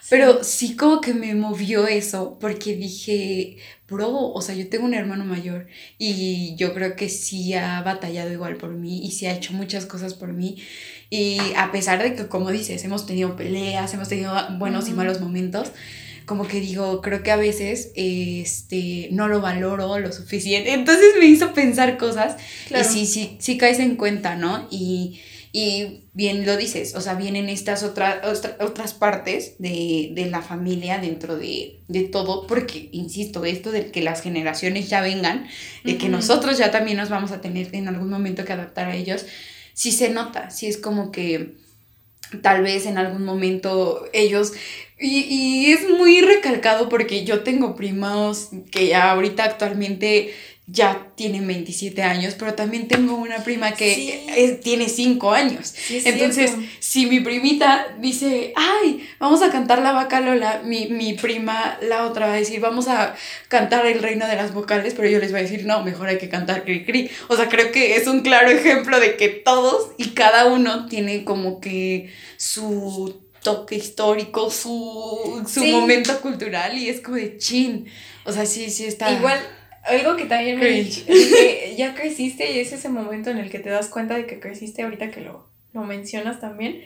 [0.09, 4.93] pero sí como que me movió eso, porque dije, bro, o sea, yo tengo un
[4.93, 5.67] hermano mayor
[5.97, 9.85] y yo creo que sí ha batallado igual por mí y sí ha hecho muchas
[9.85, 10.57] cosas por mí.
[11.09, 15.21] Y a pesar de que, como dices, hemos tenido peleas, hemos tenido buenos y malos
[15.21, 15.71] momentos,
[16.25, 20.73] como que digo, creo que a veces este, no lo valoro lo suficiente.
[20.73, 22.83] Entonces me hizo pensar cosas Claro.
[22.89, 24.67] y sí, sí, sí caes en cuenta, ¿no?
[24.71, 25.19] Y,
[25.57, 28.17] Y bien lo dices, o sea, vienen estas otras
[28.59, 31.79] otras partes de, la familia dentro de,
[32.11, 35.47] todo, porque, insisto, esto de que las generaciones ya vengan,
[35.85, 38.97] de que nosotros ya también nos vamos a tener en algún momento que adaptar a
[38.97, 39.27] ellos,
[39.73, 41.55] sí se nota, sí es como que
[42.41, 44.51] tal vez en algún momento ellos
[44.99, 50.33] y, y, es muy recalcado porque yo tengo primos que ya ahorita actualmente
[50.67, 55.75] ya tienen 27 años, pero también tengo una prima que tiene 5 años.
[55.89, 61.77] Entonces, si mi primita dice, ay, vamos a cantar la vaca Lola, mi, mi prima,
[61.81, 63.15] la otra, va a decir, vamos a
[63.47, 66.17] cantar el reino de las vocales, pero yo les voy a decir, no, mejor hay
[66.17, 67.11] que cantar cri cri.
[67.27, 71.23] O sea, creo que es un claro ejemplo de que todos y cada uno tiene
[71.25, 77.85] como que su toque histórico, su, su momento cultural y es como de chin.
[78.23, 79.11] O sea, sí, sí está.
[79.11, 79.39] Igual,
[79.85, 83.69] algo que también me dije, ya creciste y es ese momento en el que te
[83.69, 86.81] das cuenta de que creciste ahorita que lo, lo mencionas también.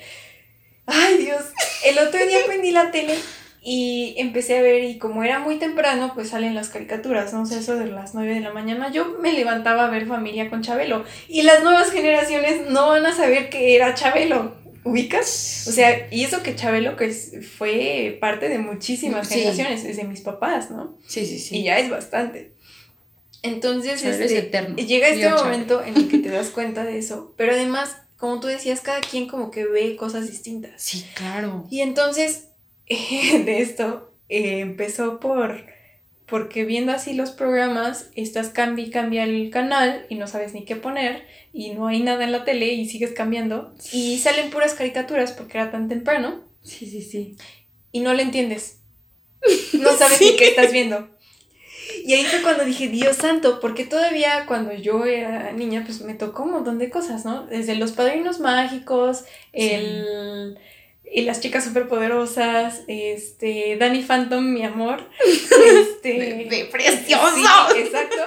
[0.86, 1.44] Ay Dios,
[1.86, 3.14] el otro día prendí la tele
[3.62, 7.60] y empecé a ver y como era muy temprano pues salen las caricaturas, no sé,
[7.60, 11.04] eso de las 9 de la mañana, yo me levantaba a ver familia con Chabelo
[11.28, 14.58] y las nuevas generaciones no van a saber que era Chabelo.
[14.86, 15.66] ¿Ubicas?
[15.68, 20.72] O sea, y eso que Chabelo que fue parte de muchísimas generaciones, desde mis papás,
[20.72, 20.98] ¿no?
[21.06, 21.58] Sí, sí, sí.
[21.58, 22.54] Y ya es bastante.
[23.42, 27.98] Entonces, este, llega este momento en el que te das cuenta de eso, pero además,
[28.18, 30.82] como tú decías, cada quien como que ve cosas distintas.
[30.82, 31.66] Sí, claro.
[31.70, 32.50] Y entonces,
[32.88, 35.66] de esto, eh, empezó por,
[36.26, 40.76] porque viendo así los programas, estás cambi cambia el canal y no sabes ni qué
[40.76, 45.32] poner y no hay nada en la tele y sigues cambiando y salen puras caricaturas
[45.32, 46.44] porque era tan temprano.
[46.62, 47.36] Sí, sí, sí.
[47.92, 48.78] Y no le entiendes.
[49.74, 51.10] No sabes ni qué estás viendo.
[52.06, 56.14] Y ahí fue cuando dije, Dios santo, porque todavía cuando yo era niña, pues me
[56.14, 57.46] tocó un montón de cosas, ¿no?
[57.48, 60.58] Desde los padrinos mágicos, el...
[61.12, 65.10] Y las chicas superpoderosas, este, Danny Phantom, mi amor.
[65.70, 67.36] Este, de, precioso.
[67.36, 68.24] Sí, exacto.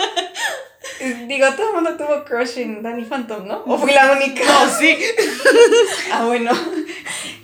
[1.26, 3.62] Digo, todo el mundo tuvo crush en Danny Phantom, ¿no?
[3.66, 4.44] ¿O fui la única?
[4.44, 4.96] No, sí.
[6.12, 6.52] ah, bueno.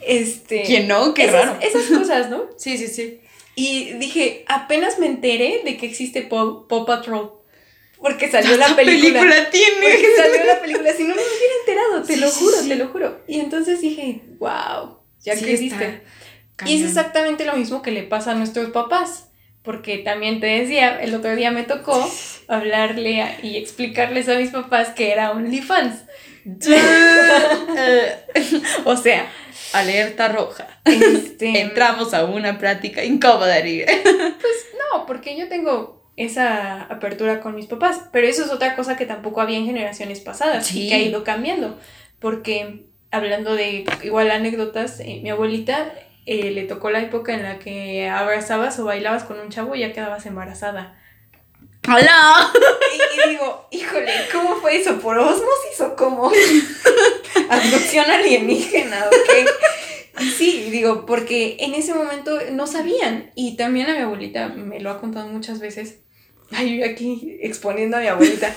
[0.03, 0.63] Este.
[0.63, 1.15] ¿Quién no?
[1.15, 1.59] Qué esas, raro.
[1.61, 2.47] Esas cosas, ¿no?
[2.57, 3.21] Sí, sí, sí.
[3.61, 7.43] Y dije, apenas me enteré de que existe Paw, Patrol.
[7.99, 9.21] Porque salió la película.
[9.21, 9.75] película tiene?
[9.81, 10.93] Porque salió la película.
[10.93, 13.21] Si no, me hubiera enterado, te lo juro, te lo juro.
[13.27, 16.05] Y entonces dije, wow, ya que existe.
[16.67, 19.31] Y es exactamente lo mismo que le pasa a nuestros papás.
[19.63, 22.09] Porque también te decía, el otro día me tocó
[22.47, 26.05] hablarle y explicarles a mis papás que era OnlyFans.
[28.85, 29.29] o sea,
[29.73, 30.67] alerta roja.
[30.85, 33.57] Este, Entramos a una práctica incómoda.
[33.63, 38.97] pues no, porque yo tengo esa apertura con mis papás, pero eso es otra cosa
[38.97, 41.79] que tampoco había en generaciones pasadas y que ha ido cambiando,
[42.19, 45.93] porque hablando de igual anécdotas, eh, mi abuelita
[46.27, 49.81] eh, le tocó la época en la que abrazabas o bailabas con un chavo y
[49.81, 50.99] ya quedabas embarazada.
[51.87, 52.53] ¡Hola!
[53.27, 54.99] Y, digo, híjole, ¿cómo fue eso?
[54.99, 56.31] ¿Por osmosis o cómo?
[57.51, 60.25] ¿Abducción alienígena o qué?
[60.37, 63.31] sí, digo, porque en ese momento no sabían.
[63.35, 66.01] Y también a mi abuelita me lo ha contado muchas veces.
[66.51, 68.55] Ay, yo aquí exponiendo a mi abuelita.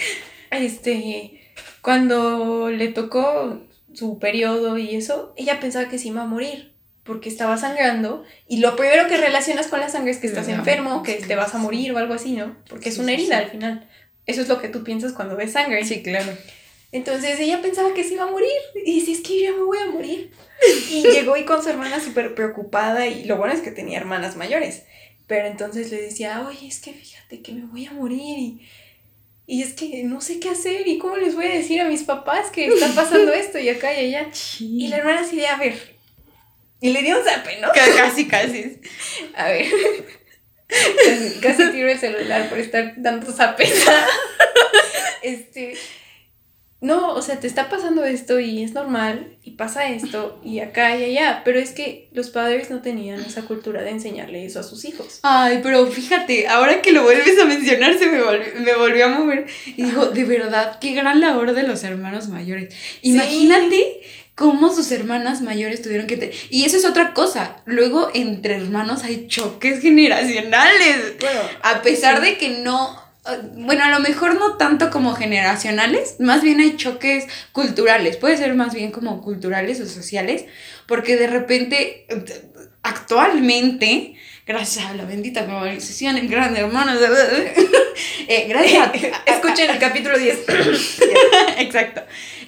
[0.50, 1.40] este,
[1.82, 3.60] cuando le tocó
[3.92, 6.77] su periodo y eso, ella pensaba que se iba a morir
[7.08, 11.02] porque estaba sangrando y lo primero que relacionas con la sangre es que estás enfermo,
[11.02, 12.54] que te vas a morir o algo así, ¿no?
[12.68, 13.88] Porque es una herida al final.
[14.26, 15.82] Eso es lo que tú piensas cuando ves sangre.
[15.86, 16.30] Sí, claro.
[16.92, 19.62] Entonces ella pensaba que se iba a morir y dice, es que yo ya me
[19.62, 20.32] voy a morir.
[20.90, 24.36] Y llegó y con su hermana súper preocupada y lo bueno es que tenía hermanas
[24.36, 24.82] mayores.
[25.26, 28.68] Pero entonces le decía, oye, es que fíjate que me voy a morir y,
[29.46, 32.02] y es que no sé qué hacer y cómo les voy a decir a mis
[32.02, 34.28] papás que está pasando esto y acá y allá.
[34.60, 35.97] Y la hermana así de, a ver,
[36.80, 37.68] y le dio un zape, ¿no?
[37.72, 38.80] Casi, casi.
[39.34, 39.66] A ver.
[41.40, 43.86] Casi, tiro el celular por estar dando zapes.
[45.22, 45.74] este.
[46.80, 50.96] No, o sea, te está pasando esto y es normal y pasa esto y acá
[50.96, 54.62] y allá, pero es que los padres no tenían esa cultura de enseñarle eso a
[54.62, 55.18] sus hijos.
[55.24, 59.82] Ay, pero fíjate, ahora que lo vuelves a mencionar se me, volvió, a mover y
[59.82, 62.72] digo, de verdad, qué gran labor de los hermanos mayores.
[63.02, 64.02] Imagínate
[64.38, 66.16] cómo sus hermanas mayores tuvieron que...
[66.16, 67.56] Te y eso es otra cosa.
[67.64, 71.18] Luego, entre hermanos hay choques generacionales.
[71.20, 73.02] Bueno, a pesar de que no...
[73.56, 78.54] Bueno, a lo mejor no tanto como generacionales, más bien hay choques culturales, puede ser
[78.54, 80.46] más bien como culturales o sociales,
[80.86, 82.06] porque de repente,
[82.82, 84.14] actualmente,
[84.46, 86.92] gracias a la bendita globalización, el gran hermano,
[88.28, 88.92] eh, gracias a,
[89.26, 90.38] Escuchen el capítulo 10.
[91.58, 92.00] Exacto.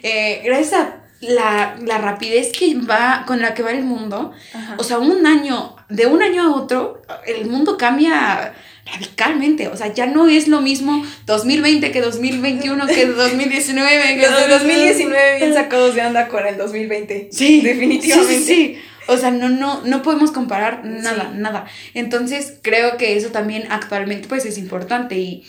[0.02, 4.32] Eh, gracias a la, rapidez que va, con la que va el mundo,
[4.78, 8.54] o sea, un año, de un año a otro, el mundo cambia
[8.92, 14.16] radicalmente, o sea, ya no es lo mismo 2020 que 2021 que 2019.
[14.16, 17.28] Que 2019 bien sacados de onda con el 2020.
[17.30, 18.38] Sí, definitivamente.
[18.38, 21.66] Sí, sí, O sea, no, no, no podemos comparar nada, nada.
[21.94, 25.44] Entonces, creo que eso también actualmente pues es importante y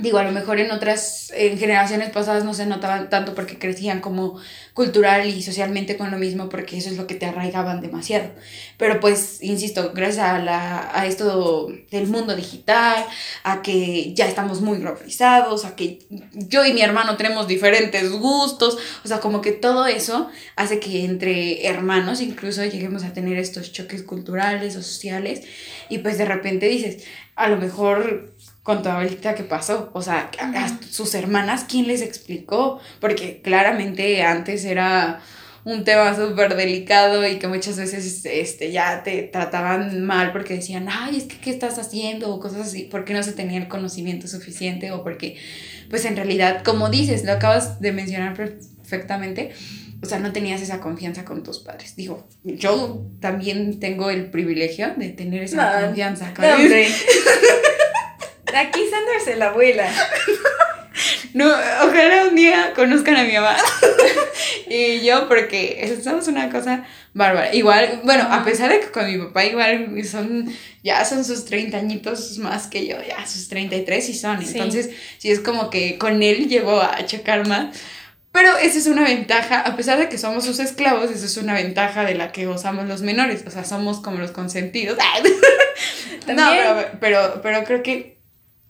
[0.00, 4.00] digo, a lo mejor en otras, en generaciones pasadas no se notaban tanto porque crecían
[4.00, 4.38] como
[4.74, 8.30] cultural y socialmente con lo mismo, porque eso es lo que te arraigaban demasiado.
[8.78, 13.04] Pero pues, insisto, gracias a, la, a esto del mundo digital,
[13.44, 15.98] a que ya estamos muy globalizados, a que
[16.32, 21.04] yo y mi hermano tenemos diferentes gustos, o sea, como que todo eso hace que
[21.04, 25.42] entre hermanos incluso lleguemos a tener estos choques culturales o sociales
[25.88, 27.04] y pues de repente dices,
[27.36, 32.02] a lo mejor con tu abuelita que pasó, o sea, a, sus hermanas, ¿quién les
[32.02, 32.80] explicó?
[33.00, 35.20] Porque claramente antes era
[35.64, 40.88] un tema súper delicado y que muchas veces este, ya te trataban mal porque decían,
[40.90, 42.34] ay, es que ¿qué estás haciendo?
[42.34, 45.36] o cosas así, porque no se tenía el conocimiento suficiente o porque,
[45.88, 49.52] pues en realidad, como dices, lo acabas de mencionar perfectamente,
[50.02, 51.94] o sea, no tenías esa confianza con tus padres.
[51.94, 56.44] Digo, yo también tengo el privilegio de tener esa confianza con
[58.54, 59.90] Aquí Sandra se la abuela.
[61.34, 63.56] No, ojalá un día conozcan a mi mamá
[64.68, 66.84] y yo porque somos una cosa
[67.14, 67.54] bárbara.
[67.54, 71.76] Igual, bueno, a pesar de que con mi papá igual son, ya son sus 30
[71.76, 74.42] añitos más que yo, ya sus 33 y son.
[74.42, 77.76] Entonces, sí es como que con él llevo a chocar más.
[78.32, 81.54] Pero esa es una ventaja, a pesar de que somos sus esclavos, esa es una
[81.54, 83.42] ventaja de la que gozamos los menores.
[83.46, 84.98] O sea, somos como los consentidos.
[86.28, 86.50] no,
[87.00, 88.19] pero, pero creo que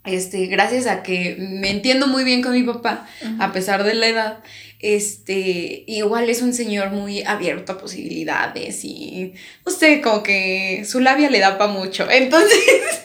[0.05, 3.07] este, gracias a que me entiendo muy bien con mi papá,
[3.39, 4.39] a pesar de la edad,
[4.83, 9.35] este, igual es un señor muy abierto a posibilidades y,
[9.67, 12.09] no sé, como que su labia le da para mucho.
[12.11, 12.59] Entonces,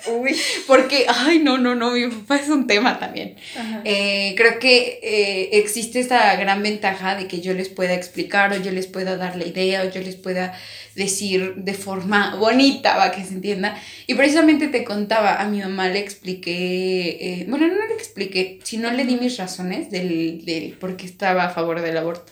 [0.08, 0.36] uy,
[0.68, 3.36] porque, ay, no, no, no, mi papá es un tema también.
[3.84, 8.62] Eh, creo que eh, existe esta gran ventaja de que yo les pueda explicar o
[8.62, 10.58] yo les pueda dar la idea o yo les pueda
[10.96, 13.78] decir de forma bonita, para que se entienda.
[14.08, 18.90] Y precisamente te contaba, a mi mamá le expliqué, eh, bueno, no le expliqué, sino
[18.92, 22.32] le di mis razones del, del por qué estaba a favor del aborto.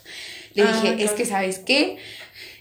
[0.53, 1.97] Le ah, dije, es que, ¿sabes qué?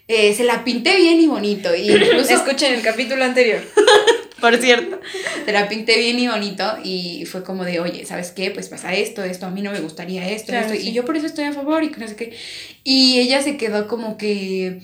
[0.08, 1.74] Eh, se la pinté bien y bonito.
[1.74, 2.34] Y incluso...
[2.34, 3.60] Escuchen el capítulo anterior.
[4.40, 5.00] Por cierto,
[5.44, 8.50] se la pinté bien y bonito y fue como de, oye, ¿sabes qué?
[8.50, 10.74] Pues pasa esto, esto, a mí no me gustaría esto, esto.
[10.74, 12.36] Y yo por eso estoy a favor y no sé qué.
[12.82, 14.80] Y ella se quedó como que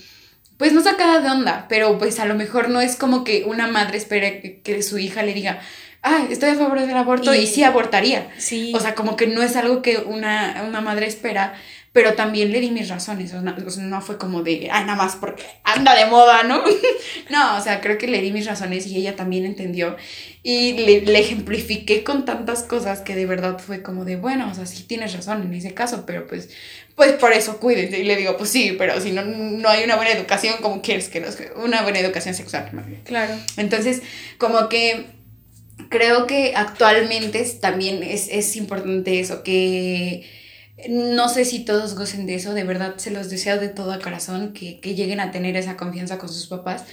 [0.58, 3.68] pues no sacada de onda, pero pues a lo mejor no es como que una
[3.68, 5.60] madre espere que, su hija le diga,
[6.02, 8.28] ah, estoy a favor del aborto y, sí abortaría.
[8.38, 8.72] Sí.
[8.74, 11.54] O sea, como que no es algo que una, una madre espera
[11.92, 15.44] pero también le di mis razones, o no, fue como de, ah, nada más porque
[15.64, 16.62] anda de moda, ¿no?
[17.30, 19.96] no, o sea, creo que le di mis razones y ella también entendió
[20.42, 24.54] y le, le, ejemplifiqué con tantas cosas que de verdad fue como de, bueno, o
[24.54, 26.50] sea, sí tienes razón en ese caso, pero pues,
[26.94, 28.00] pues por eso cuídate.
[28.00, 31.08] Y le digo, pues sí, pero si no, no hay una buena educación, ¿cómo quieres
[31.08, 31.36] que nos...
[31.56, 32.70] Una buena educación sexual,
[33.04, 33.34] Claro.
[33.56, 34.02] Entonces,
[34.38, 35.06] como que
[35.88, 40.37] creo que actualmente también es, es importante eso, que
[40.88, 44.52] no sé si todos gocen de eso, de verdad se los deseo de todo corazón
[44.52, 46.84] que, lleguen a tener esa confianza con sus papás,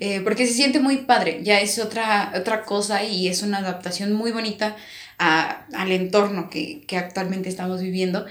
[0.00, 4.12] eh, porque se siente muy padre, ya es otra, otra cosa y es una adaptación
[4.12, 4.76] muy bonita
[5.18, 8.26] al entorno que, actualmente estamos viviendo,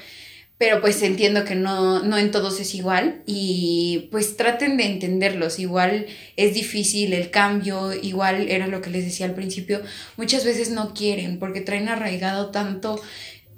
[0.60, 5.58] pero pues entiendo que no, no en todos es igual y pues traten de entenderlos,
[5.58, 6.06] igual
[6.36, 9.82] es difícil el cambio, igual era lo que les decía al principio,
[10.18, 13.02] muchas veces no quieren porque traen arraigado tanto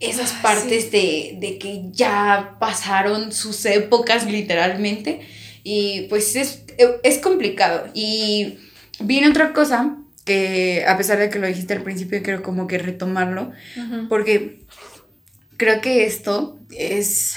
[0.01, 5.21] esas ah, partes de, que ya pasaron sus épocas literalmente.
[5.63, 6.63] Y pues es,
[7.03, 7.87] es complicado.
[7.93, 8.57] Y
[8.99, 12.77] viene otra cosa que a pesar de que lo dijiste al principio, quiero como que
[12.77, 13.51] retomarlo,
[14.09, 14.65] porque
[15.57, 17.35] creo que esto es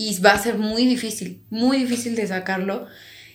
[0.00, 2.86] y va a ser muy difícil, muy difícil de sacarlo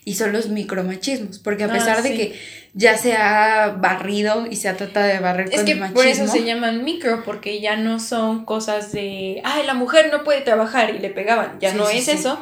[0.08, 2.40] y son los micromachismos, porque a ah, pesar de que
[2.74, 6.44] ya se ha barrido y se ha tratado de barrer es que Por eso se
[6.44, 11.00] llaman micro, porque ya no son cosas de, ay, la mujer no puede trabajar y
[11.00, 12.40] le pegaban, ya no es eso,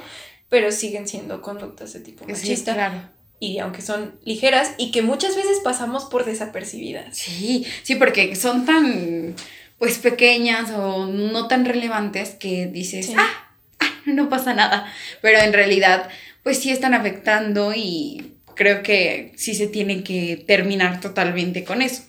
[0.49, 2.73] pero siguen siendo conductas de tipo machista.
[2.73, 3.09] claro.
[3.39, 7.17] Y aunque son ligeras y que muchas veces pasamos por desapercibidas.
[7.17, 9.35] Sí, sí, porque son tan,
[9.77, 13.49] pues, pequeñas o no tan relevantes que dices, ah,
[13.79, 14.91] ah, no pasa nada,
[15.21, 16.09] pero en realidad
[16.43, 22.03] pues sí están afectando y creo que sí se tiene que terminar totalmente con eso.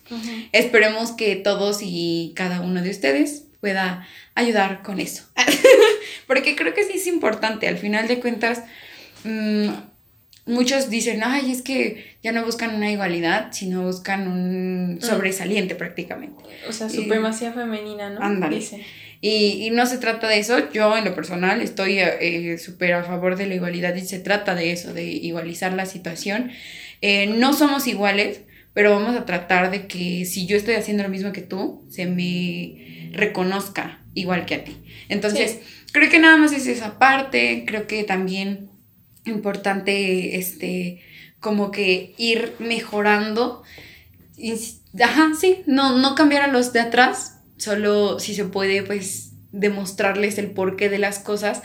[0.53, 5.25] Esperemos que todos y cada uno de ustedes pueda ayudar con eso.
[6.27, 8.63] Porque creo que sí es importante, al final de cuentas,
[9.25, 9.69] mm,
[10.47, 15.01] muchos dicen, ay, es que ya no buscan una igualdad, sino buscan un mm.
[15.01, 16.43] sobresaliente prácticamente.
[16.69, 18.21] O sea, supremacía femenina, ¿no?
[18.21, 18.63] Ándale.
[19.21, 23.37] Y, no se trata de eso, yo en lo personal estoy eh, súper a favor
[23.37, 26.51] de la igualdad y se trata de eso, de igualizar la situación.
[27.01, 28.43] Eh, no somos iguales,
[28.75, 32.07] pero vamos a tratar de que si yo estoy haciendo lo mismo que tú, se
[32.07, 34.77] me reconozca igual que a ti.
[35.09, 35.61] Entonces,
[35.93, 38.71] creo que nada más es esa parte, creo que también
[39.25, 41.01] importante, este,
[41.41, 43.63] como que ir mejorando.
[45.01, 50.39] Ajá, sí, no, no cambiar a los de atrás, solo si se puede, pues, demostrarles
[50.39, 51.63] el porqué de las cosas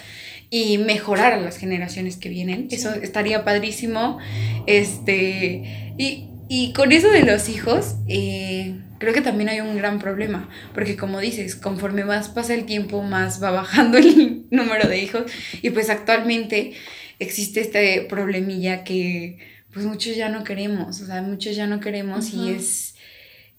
[0.49, 2.67] y mejorar a las generaciones que vienen.
[2.71, 4.19] Eso estaría padrísimo.
[4.67, 9.99] Este, y, y, con eso de los hijos, eh, creo que también hay un gran
[9.99, 14.99] problema, porque como dices, conforme más pasa el tiempo, más va bajando el número de
[14.99, 15.31] hijos
[15.61, 16.73] y pues actualmente
[17.17, 19.37] existe este problemilla que
[19.71, 22.95] pues muchos ya no queremos, o sea, muchos ya no queremos y es,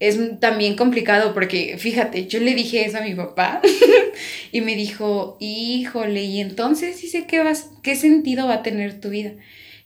[0.01, 3.61] es también complicado porque fíjate, yo le dije eso a mi papá
[4.53, 9.11] y me dijo, híjole, y entonces dice, ¿qué, vas, ¿qué sentido va a tener tu
[9.11, 9.33] vida?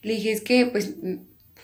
[0.01, 0.95] Le dije, es que pues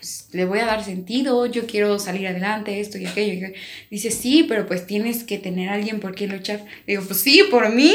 [0.02, 3.46] pues, le voy a dar sentido, yo quiero salir adelante, esto y aquello.
[3.88, 6.58] dice, sí, pero pues tienes que tener a alguien por quien luchar.
[6.88, 7.94] Le digo, pues sí, por mí.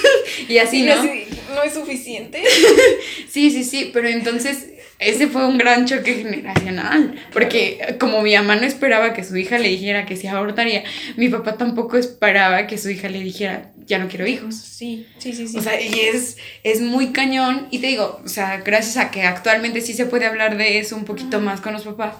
[0.48, 0.96] y así, ¿no?
[0.96, 2.42] ¿No es suficiente?
[3.30, 4.66] sí, sí, sí, pero entonces
[4.98, 9.58] ese fue un gran choque generacional, porque como mi mamá no esperaba que su hija
[9.58, 10.84] le dijera que se abortaría,
[11.16, 14.54] mi papá tampoco esperaba que su hija le dijera, ya no quiero hijos.
[14.54, 15.58] Sí, sí, sí, sí.
[15.58, 19.22] O sea, y es, es muy cañón, y te digo, o sea, gracias a que
[19.22, 22.14] actualmente sí se puede hablar de eso un poquito más con los papás,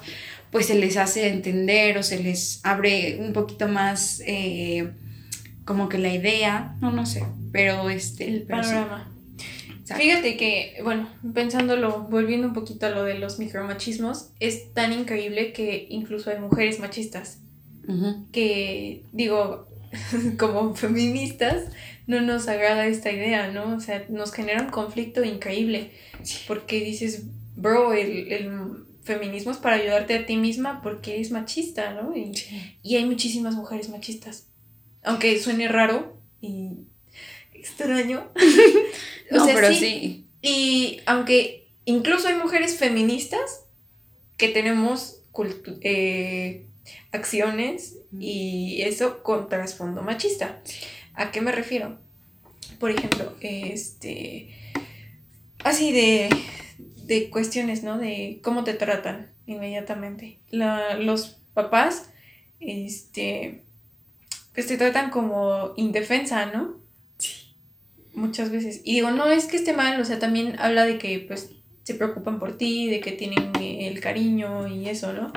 [0.50, 4.90] pues se les hace entender o se les abre un poquito más eh,
[5.64, 8.28] como que la idea, no, no sé, pero este...
[8.28, 9.13] El panorama.
[9.84, 15.52] Fíjate que, bueno, pensándolo, volviendo un poquito a lo de los micromachismos, es tan increíble
[15.52, 17.40] que incluso hay mujeres machistas.
[18.32, 19.68] Que, digo,
[20.38, 21.66] como feministas,
[22.06, 23.76] no nos agrada esta idea, ¿no?
[23.76, 25.90] O sea, nos genera un conflicto increíble.
[26.48, 32.16] Porque dices, bro, el, feminismo es para ayudarte a ti misma porque eres machista, ¿no?
[32.16, 32.32] Y,
[32.82, 34.48] y hay muchísimas mujeres machistas.
[35.02, 36.86] Aunque suene raro y
[37.52, 38.30] extraño.
[39.34, 40.26] no, pero sí.
[40.42, 43.64] Y aunque incluso hay mujeres feministas
[44.36, 45.22] que tenemos
[45.82, 46.66] eh,
[47.12, 50.62] acciones y eso con trasfondo machista.
[51.14, 51.98] ¿A qué me refiero?
[52.78, 54.50] Por ejemplo, este.
[55.62, 56.28] Así de.
[57.06, 57.98] de cuestiones, ¿no?
[57.98, 60.40] De cómo te tratan inmediatamente.
[60.50, 62.10] los papás,
[62.60, 63.62] este.
[64.54, 66.83] Pues te tratan como indefensa, ¿no?
[68.14, 68.80] Muchas veces.
[68.84, 71.50] Y digo, no es que esté mal, o sea, también habla de que pues
[71.82, 75.32] se preocupan por ti, de que tienen el cariño y eso, ¿no?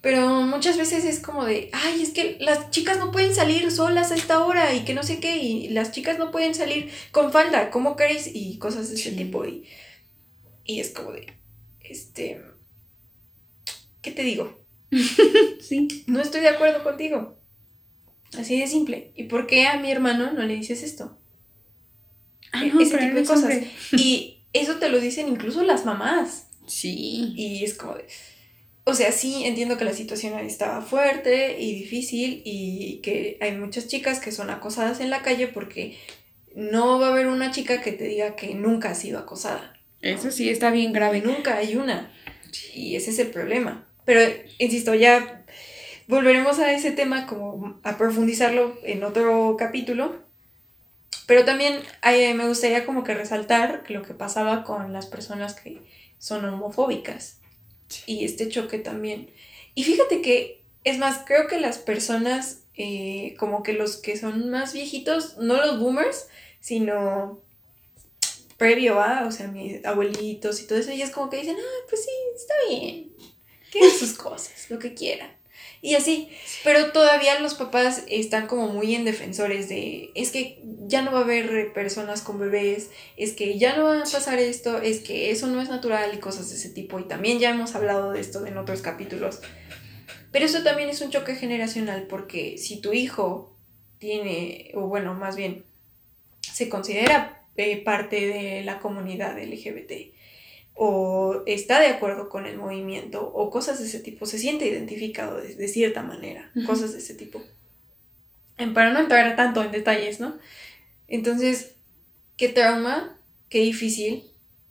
[0.00, 4.12] Pero muchas veces es como de, ay, es que las chicas no pueden salir solas
[4.12, 7.32] a esta hora y que no sé qué, y las chicas no pueden salir con
[7.32, 8.30] falda, ¿cómo queréis?
[8.32, 9.46] Y cosas de ese tipo.
[9.46, 9.64] Y,
[10.64, 11.32] y es como de,
[11.80, 12.42] este,
[14.02, 14.62] ¿qué te digo?
[15.60, 16.04] sí.
[16.06, 17.38] No estoy de acuerdo contigo.
[18.38, 19.12] Así de simple.
[19.16, 21.16] ¿Y por qué a mi hermano no le dices esto?
[22.54, 23.54] Ah, no, ese tipo de cosas.
[23.92, 26.46] Y eso te lo dicen incluso las mamás.
[26.66, 27.32] Sí.
[27.36, 28.06] Y es como de...
[28.84, 33.52] O sea, sí, entiendo que la situación ahí estaba fuerte y difícil y que hay
[33.52, 35.96] muchas chicas que son acosadas en la calle porque
[36.54, 39.80] no va a haber una chica que te diga que nunca ha sido acosada.
[40.02, 41.22] Eso sí está bien grave.
[41.22, 42.12] Nunca hay una.
[42.74, 43.88] Y ese es el problema.
[44.04, 44.20] Pero,
[44.58, 45.44] insisto, ya
[46.06, 50.23] volveremos a ese tema como a profundizarlo en otro capítulo.
[51.26, 55.82] Pero también me gustaría como que resaltar lo que pasaba con las personas que
[56.18, 57.38] son homofóbicas.
[58.06, 59.30] Y este choque también.
[59.74, 64.50] Y fíjate que, es más, creo que las personas, eh, como que los que son
[64.50, 66.28] más viejitos, no los boomers,
[66.60, 67.40] sino
[68.56, 71.86] previo a, o sea, mis abuelitos y todo eso, y es como que dicen, ah,
[71.88, 73.12] pues sí, está bien,
[73.70, 75.30] que sus cosas, lo que quieran.
[75.84, 76.30] Y así,
[76.64, 81.18] pero todavía los papás están como muy en defensores de, es que ya no va
[81.18, 85.30] a haber personas con bebés, es que ya no va a pasar esto, es que
[85.30, 86.98] eso no es natural y cosas de ese tipo.
[87.00, 89.40] Y también ya hemos hablado de esto en otros capítulos.
[90.32, 93.54] Pero eso también es un choque generacional porque si tu hijo
[93.98, 95.66] tiene, o bueno, más bien,
[96.40, 100.14] se considera eh, parte de la comunidad LGBT,
[100.74, 105.36] o está de acuerdo con el movimiento o cosas de ese tipo, se siente identificado
[105.36, 107.42] de, cierta manera, cosas de ese tipo.
[108.74, 110.36] para no entrar tanto en detalles, ¿no?
[111.06, 111.76] Entonces,
[112.36, 113.18] qué trauma,
[113.48, 114.24] qué difícil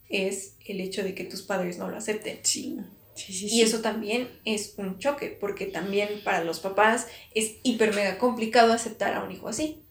[0.09, 2.39] es el hecho de que tus padres no lo acepten.
[2.43, 2.79] Sí.
[3.15, 7.93] Sí, sí, Y eso también es un choque, porque también para los papás es hiper
[7.93, 9.83] mega complicado aceptar a un hijo así.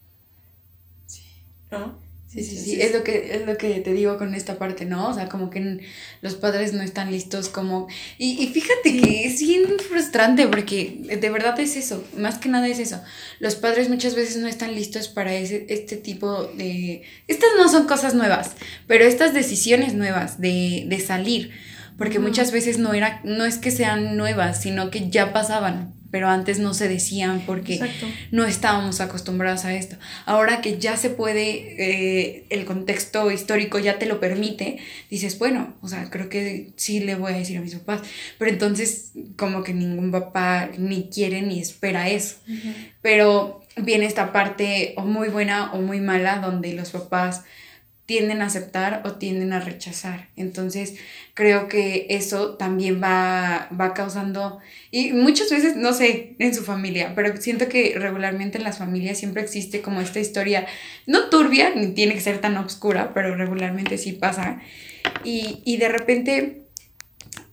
[1.06, 1.22] Sí.
[1.70, 2.00] ¿No?
[2.32, 5.10] Sí, sí, sí, es lo, que, es lo que te digo con esta parte, ¿no?
[5.10, 5.86] O sea, como que
[6.22, 7.88] los padres no están listos como...
[8.16, 12.66] Y, y fíjate que es bien frustrante porque de verdad es eso, más que nada
[12.68, 13.02] es eso.
[13.38, 17.02] Los padres muchas veces no están listos para ese, este tipo de...
[17.28, 18.52] Estas no son cosas nuevas,
[18.86, 21.50] pero estas decisiones nuevas de, de salir,
[21.98, 26.28] porque muchas veces no, era, no es que sean nuevas, sino que ya pasaban pero
[26.28, 27.80] antes no se decían porque
[28.30, 29.96] no estábamos acostumbrados a esto.
[30.26, 34.78] Ahora que ya se puede, eh, el contexto histórico ya te lo permite,
[35.10, 38.02] dices, bueno, o sea, creo que sí le voy a decir a mis papás,
[38.38, 42.36] pero entonces como que ningún papá ni quiere ni espera eso.
[43.00, 47.42] Pero viene esta parte o muy buena o muy mala donde los papás
[48.12, 50.28] tienden a aceptar o tienden a rechazar.
[50.36, 50.96] Entonces,
[51.32, 54.58] creo que eso también va, va causando,
[54.90, 59.16] y muchas veces, no sé, en su familia, pero siento que regularmente en las familias
[59.16, 60.66] siempre existe como esta historia,
[61.06, 64.60] no turbia, ni tiene que ser tan oscura, pero regularmente sí pasa.
[65.24, 66.64] Y, y de repente,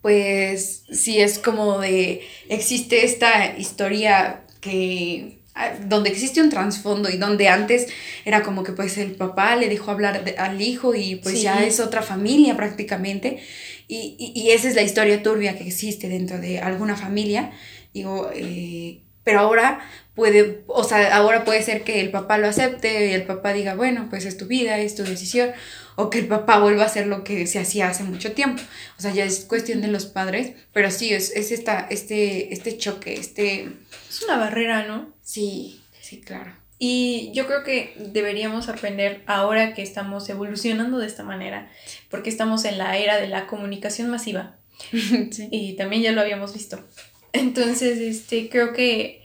[0.02, 5.39] pues, sí es como de, existe esta historia que
[5.88, 7.88] donde existe un trasfondo y donde antes
[8.24, 11.80] era como que pues el papá le dejó hablar al hijo y pues ya es
[11.80, 13.40] otra familia prácticamente.
[13.88, 17.52] Y, y, y, esa es la historia turbia que existe dentro de alguna familia.
[17.94, 19.80] Digo eh, pero ahora
[20.20, 23.74] puede o sea ahora puede ser que el papá lo acepte y el papá diga
[23.76, 25.52] bueno pues es tu vida es tu decisión
[25.96, 28.62] o que el papá vuelva a hacer lo que se hacía hace mucho tiempo
[28.98, 32.78] o sea ya es cuestión de los padres pero sí es, es esta este este
[32.78, 33.70] choque este
[34.10, 36.56] es una barrera no Sí, sí, claro.
[36.80, 41.70] Y yo creo que deberíamos aprender ahora que estamos evolucionando de esta manera,
[42.10, 44.56] porque estamos en la era de la comunicación masiva.
[45.32, 45.50] Sí.
[45.52, 46.84] Y también ya lo habíamos visto.
[47.32, 49.22] Entonces, este, creo que,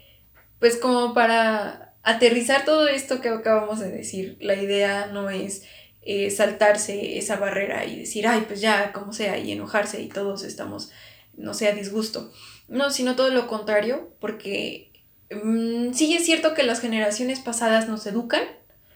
[0.59, 5.63] pues como para aterrizar todo esto que acabamos de decir, la idea no es
[6.01, 10.43] eh, saltarse esa barrera y decir, ay, pues ya, como sea, y enojarse y todos
[10.43, 10.91] estamos,
[11.35, 12.31] no sé, a disgusto.
[12.67, 14.91] No, sino todo lo contrario, porque
[15.31, 18.43] Mm, sí es cierto que las generaciones pasadas nos educan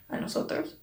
[0.10, 0.78] a nosotros,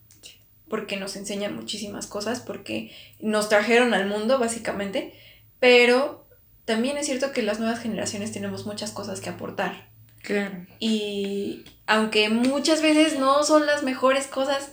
[0.69, 5.15] porque nos enseñan muchísimas cosas, porque nos trajeron al mundo básicamente,
[5.61, 6.27] pero
[6.65, 9.89] también es cierto que las nuevas generaciones tenemos muchas cosas que aportar.
[10.27, 10.67] Claro.
[10.81, 14.73] Y aunque muchas veces no son las mejores cosas,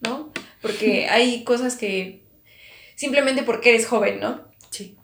[0.00, 0.30] ¿no?
[0.60, 2.22] Porque hay cosas que
[2.96, 4.44] simplemente porque eres joven, ¿no?
[4.68, 4.96] Sí.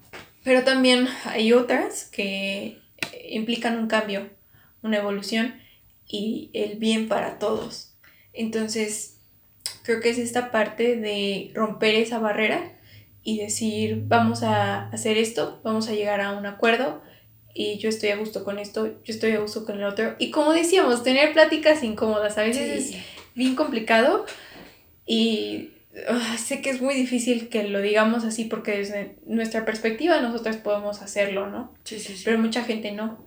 [0.45, 2.79] Pero también hay otras que
[3.31, 4.31] implican un cambio
[4.83, 5.55] una evolución
[6.07, 7.95] y el bien para todos.
[8.33, 9.19] Entonces,
[9.83, 12.79] creo que es esta parte de romper esa barrera
[13.23, 17.03] y decir, vamos a hacer esto, vamos a llegar a un acuerdo
[17.57, 20.15] y yo estoy a gusto con esto, yo estoy a gusto con el otro.
[20.19, 22.97] Y como decíamos, tener pláticas incómodas a veces es
[23.35, 24.27] bien complicado
[25.07, 25.71] y
[26.07, 30.57] ah, sé que es muy difícil que lo digamos así porque desde nuestra perspectiva nosotros
[30.57, 31.75] podemos hacerlo, ¿no?
[31.85, 32.23] Sí, sí, sí.
[32.27, 33.25] Pero mucha gente no.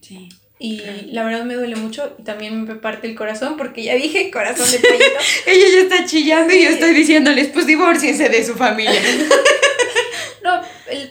[0.00, 0.30] Sí.
[0.58, 0.80] Y
[1.12, 4.70] la verdad me duele mucho y también me parte el corazón porque ya dije corazón
[4.70, 5.04] de pollito.
[5.46, 9.02] Ella ya está chillando y yo estoy diciéndoles, pues divórciense de su familia.
[10.42, 10.62] no,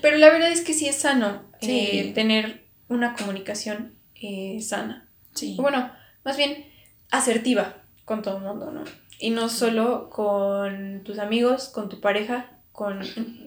[0.02, 5.10] pero la verdad es que sí es sano eh, tener una comunicación eh, sana.
[5.34, 5.56] Sí.
[5.60, 5.92] Bueno,
[6.24, 6.66] más bien
[7.12, 8.84] asertiva con todo el mundo, ¿no?
[9.20, 13.02] Y no solo con tus amigos, con tu pareja, con,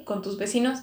[0.05, 0.81] con tus vecinos,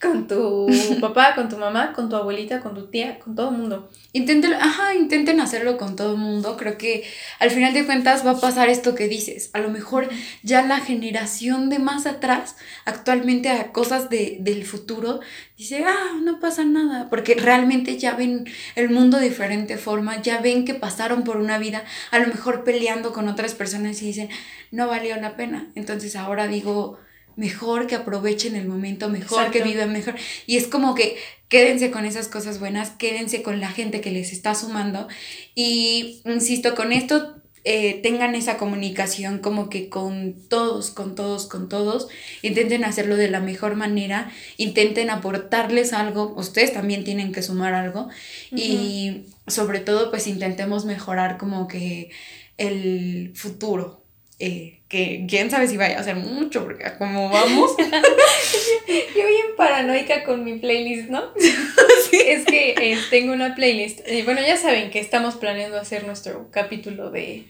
[0.00, 0.68] con tu
[1.00, 3.90] papá, con tu mamá, con tu abuelita, con tu tía, con todo el mundo.
[4.12, 6.56] Intenten, ajá, intenten hacerlo con todo el mundo.
[6.56, 7.04] Creo que
[7.38, 9.50] al final de cuentas va a pasar esto que dices.
[9.54, 10.08] A lo mejor
[10.42, 15.20] ya la generación de más atrás, actualmente a cosas de, del futuro,
[15.56, 17.08] dice, ah, no pasa nada.
[17.08, 21.58] Porque realmente ya ven el mundo de diferente forma, ya ven que pasaron por una
[21.58, 24.28] vida, a lo mejor peleando con otras personas y dicen,
[24.70, 25.68] no valió la pena.
[25.74, 26.98] Entonces ahora digo,
[27.36, 30.14] mejor que aprovechen el momento, mejor que vivan mejor.
[30.46, 31.16] Y es como que
[31.48, 35.06] quédense con esas cosas buenas, quédense con la gente que les está sumando.
[35.54, 37.36] Y insisto, con esto
[37.68, 42.08] eh, tengan esa comunicación como que con todos, con todos, con todos.
[42.42, 48.08] Intenten hacerlo de la mejor manera, intenten aportarles algo, ustedes también tienen que sumar algo.
[48.50, 52.10] Y sobre todo, pues intentemos mejorar como que
[52.56, 54.05] el futuro
[54.38, 57.70] eh, que quién sabe si vaya a ser mucho, porque como vamos.
[58.86, 61.32] Yo bien paranoica con mi playlist, ¿no?
[62.10, 62.18] sí.
[62.26, 64.00] Es que eh, tengo una playlist.
[64.06, 67.46] Eh, bueno, ya saben que estamos planeando hacer nuestro capítulo de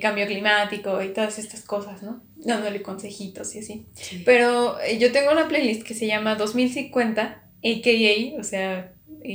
[0.00, 2.22] cambio climático y todas estas cosas, ¿no?
[2.36, 3.86] Dándole consejitos y así.
[4.24, 8.94] Pero yo tengo una playlist que se llama 2050, AKA, o sea,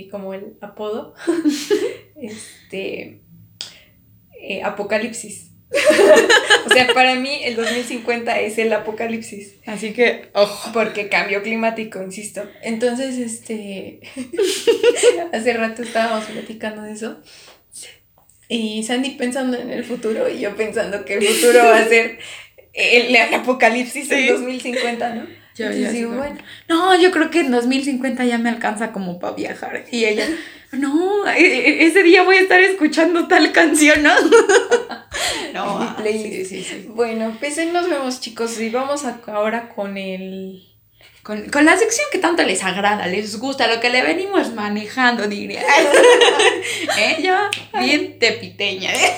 [0.10, 1.14] como el apodo,
[2.16, 3.22] este,
[4.64, 5.53] Apocalipsis.
[6.66, 9.56] o sea, para mí el 2050 es el apocalipsis.
[9.66, 10.72] Así que, ojo.
[10.72, 12.48] Porque cambio climático, insisto.
[12.62, 14.00] Entonces, este.
[15.34, 17.22] hace rato estábamos platicando de eso.
[18.50, 22.20] Y Sandy pensando en el futuro y yo pensando que el futuro va a ser
[22.74, 25.26] el, apocalipsis en 2050, ¿no?
[25.56, 26.38] Yo, digo, bueno.
[26.68, 29.86] No, yo creo que en 2050 ya me alcanza como para viajar.
[29.92, 30.28] Y ella,
[30.74, 34.14] no, e, e, ese día voy a estar escuchando tal canción, ¿no?
[35.54, 36.86] no, sí, sí, sí.
[36.90, 38.60] Bueno, pues ahí nos vemos, chicos.
[38.60, 40.64] Y vamos ahora con el.
[41.22, 45.62] Con, la sección que tanto les agrada, les gusta, lo que le venimos manejando, diría.
[47.00, 47.18] ¿Eh?
[47.24, 47.36] Yo,
[47.80, 49.14] bien tepiteña, ¿eh?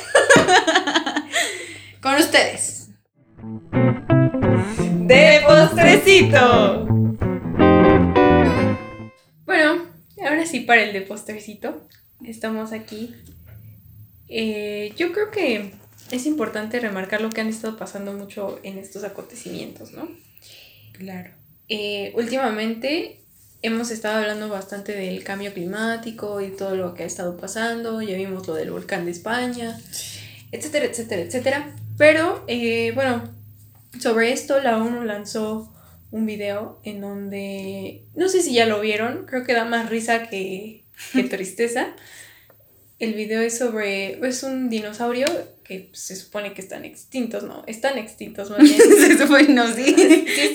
[2.01, 2.89] con ustedes.
[5.08, 6.86] De postrecito.
[9.45, 9.84] Bueno,
[10.26, 11.88] ahora sí para el de postrecito.
[12.23, 13.15] Estamos aquí.
[14.28, 15.71] Eh, yo creo que
[16.11, 20.09] es importante remarcar lo que han estado pasando mucho en estos acontecimientos, ¿no?
[20.93, 21.32] Claro.
[21.67, 23.21] Eh, últimamente
[23.61, 28.15] hemos estado hablando bastante del cambio climático y todo lo que ha estado pasando, ya
[28.15, 29.80] vimos lo del volcán de España,
[30.51, 31.76] etcétera, etcétera, etcétera.
[31.97, 33.23] Pero, eh, bueno,
[33.99, 35.74] sobre esto la ONU lanzó
[36.12, 40.30] un video en donde, no sé si ya lo vieron, creo que da más risa
[40.30, 41.95] que, que tristeza.
[42.97, 45.28] El video es sobre, es un dinosaurio
[45.66, 47.64] que se supone que están extintos, ¿no?
[47.68, 48.80] Están extintos más bien.
[48.99, 49.93] se supone, no, sí.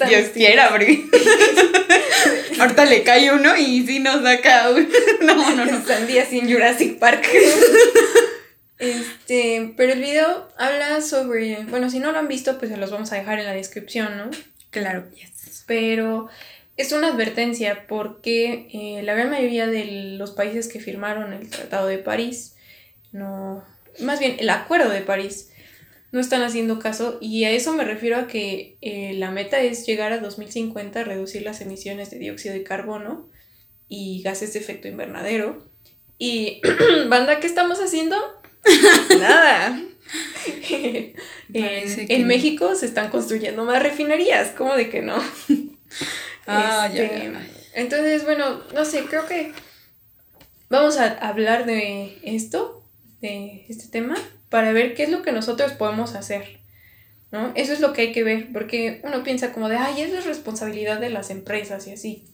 [0.09, 1.05] Dios quiera, porque
[2.61, 4.89] ahorita le cae uno y sí nos uno.
[5.21, 5.85] No, no, no.
[5.85, 7.27] Sandía sin Jurassic Park.
[8.79, 12.91] este, pero el video habla sobre, bueno, si no lo han visto, pues se los
[12.91, 14.31] vamos a dejar en la descripción, ¿no?
[14.71, 15.30] Claro, yes.
[15.67, 16.29] Pero
[16.77, 21.87] es una advertencia porque eh, la gran mayoría de los países que firmaron el Tratado
[21.87, 22.57] de París,
[23.13, 23.63] no,
[23.99, 25.51] más bien el Acuerdo de París,
[26.13, 29.87] no están haciendo caso y a eso me refiero a que eh, la meta es
[29.87, 33.29] llegar a 2050 a reducir las emisiones de dióxido de carbono
[33.89, 35.65] y gases de efecto invernadero.
[36.19, 36.61] Y,
[37.09, 38.17] banda, ¿qué estamos haciendo?
[39.21, 39.81] Nada.
[41.53, 45.17] en, México se están construyendo más refinerías, ¿cómo de que no?
[46.47, 47.33] Ah, este,
[47.75, 49.53] entonces, bueno, no sé, creo que
[50.69, 52.85] vamos a hablar de esto,
[53.21, 54.17] de este tema,
[54.49, 56.61] para ver qué es lo que nosotros podemos hacer.
[57.31, 57.53] ¿no?
[57.55, 60.21] Eso es lo que hay que ver, porque uno piensa como de, ay, es la
[60.21, 62.25] responsabilidad de las empresas y así.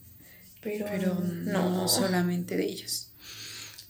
[0.63, 0.87] Pero,
[1.21, 1.87] no.
[1.87, 3.13] solamente de ellos.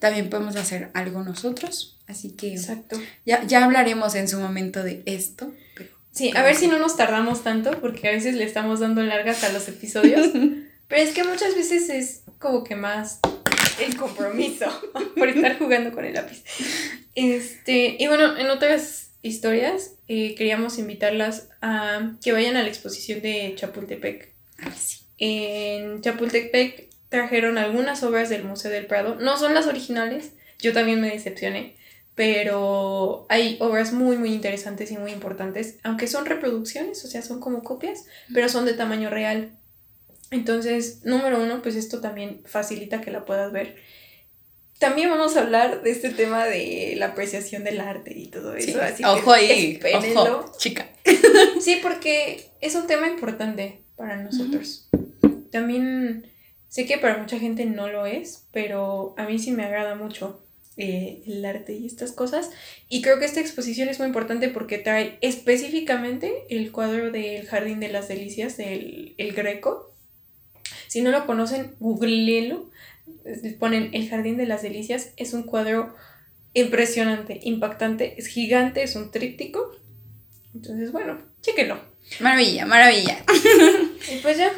[0.07, 2.97] También podemos hacer algo nosotros, así que Exacto.
[3.25, 5.53] Ya, ya hablaremos en su momento de esto.
[6.13, 9.43] Sí, a ver si no nos tardamos tanto, porque a veces le estamos dando largas
[9.43, 10.29] a los episodios.
[10.89, 13.19] pero es que muchas veces es como que más
[13.85, 14.67] el compromiso
[15.17, 16.45] por estar jugando con el lápiz.
[17.17, 23.23] Este, y bueno, en otras historias eh, queríamos invitarlas a que vayan a la exposición
[23.23, 24.33] de Chapultepec.
[24.61, 24.99] Ah, sí.
[25.19, 29.15] En Chapultepec trajeron algunas obras del Museo del Prado.
[29.15, 31.77] No son las originales, yo también me decepcioné
[32.17, 37.41] pero hay obras muy, muy interesantes y muy importantes, aunque son reproducciones, o sea, son
[37.41, 39.59] como copias, pero son de tamaño real.
[40.31, 43.77] Entonces, número uno, pues esto también facilita que la puedas ver.
[44.79, 48.81] También vamos a hablar de este tema de la apreciación del arte y todo eso.
[48.81, 49.79] así ojo ahí,
[50.17, 50.89] ojo, chica.
[51.61, 54.89] Sí, porque es un tema importante para nosotros.
[55.53, 56.33] También
[56.77, 60.43] sé que para mucha gente no lo es, pero a mí sí me agrada mucho.
[60.77, 62.51] Eh, el arte y estas cosas.
[62.91, 67.81] Y creo que esta exposición es muy importante porque trae específicamente el cuadro del Jardín
[67.81, 69.95] de las Delicias del el Greco.
[70.89, 72.71] Si no lo conocen, googleenlo.
[73.59, 75.15] Ponen El Jardín de las Delicias.
[75.17, 75.95] Es un cuadro
[76.53, 79.73] impresionante, impactante, es gigante, es un tríptico.
[80.55, 81.81] Entonces, bueno, chéquenlo.
[82.21, 83.25] Maravilla, maravilla.
[84.15, 84.53] y pues ya.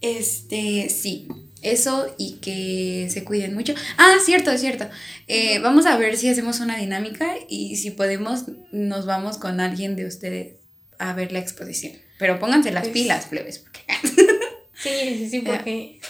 [0.00, 1.28] Este, sí.
[1.62, 3.74] Eso y que se cuiden mucho.
[3.96, 4.88] Ah, cierto, es cierto.
[5.28, 9.94] Eh, vamos a ver si hacemos una dinámica y si podemos, nos vamos con alguien
[9.94, 10.56] de ustedes
[10.98, 11.94] a ver la exposición.
[12.18, 13.60] Pero pónganse las pues pilas, plebes.
[13.60, 13.80] Porque...
[14.74, 16.00] sí, sí, sí, porque...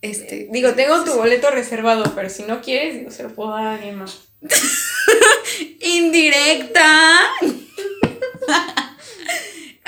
[0.00, 3.64] Este, digo, tengo tu boleto reservado, pero si no quieres, digo, se lo puedo dar
[3.64, 4.28] a alguien más.
[5.80, 7.18] Indirecta.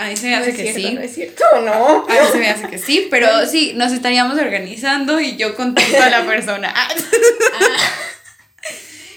[0.08, 0.94] mí se me hace no que cierto, sí.
[0.94, 2.04] No es cierto, no.
[2.08, 6.02] A mí se me hace que sí, pero sí, nos estaríamos organizando y yo contacto
[6.02, 6.74] a la persona.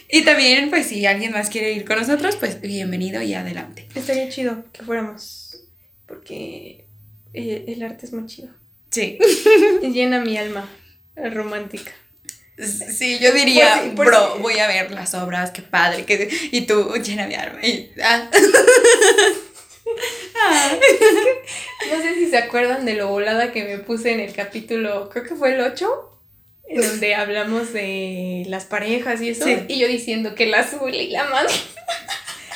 [0.09, 3.87] Y también, pues, si alguien más quiere ir con nosotros, pues bienvenido y adelante.
[3.95, 5.57] Estaría chido que fuéramos.
[6.05, 6.85] Porque
[7.33, 8.49] eh, el arte es muy chido.
[8.91, 9.17] Sí.
[9.81, 10.69] Llena mi alma
[11.15, 11.91] romántica.
[12.59, 16.05] Sí, yo diría, Por si- por bro, si- voy a ver las obras, qué padre.
[16.05, 16.29] Que...
[16.51, 17.65] Y tú, llena mi arma.
[17.65, 18.29] Y, ah.
[20.35, 20.71] Ah.
[21.91, 25.23] No sé si se acuerdan de lo volada que me puse en el capítulo, creo
[25.23, 26.19] que fue el 8,
[26.69, 29.45] en donde hablamos de las parejas y eso.
[29.45, 29.57] Sí.
[29.67, 31.53] Y yo diciendo que la azul y la madre.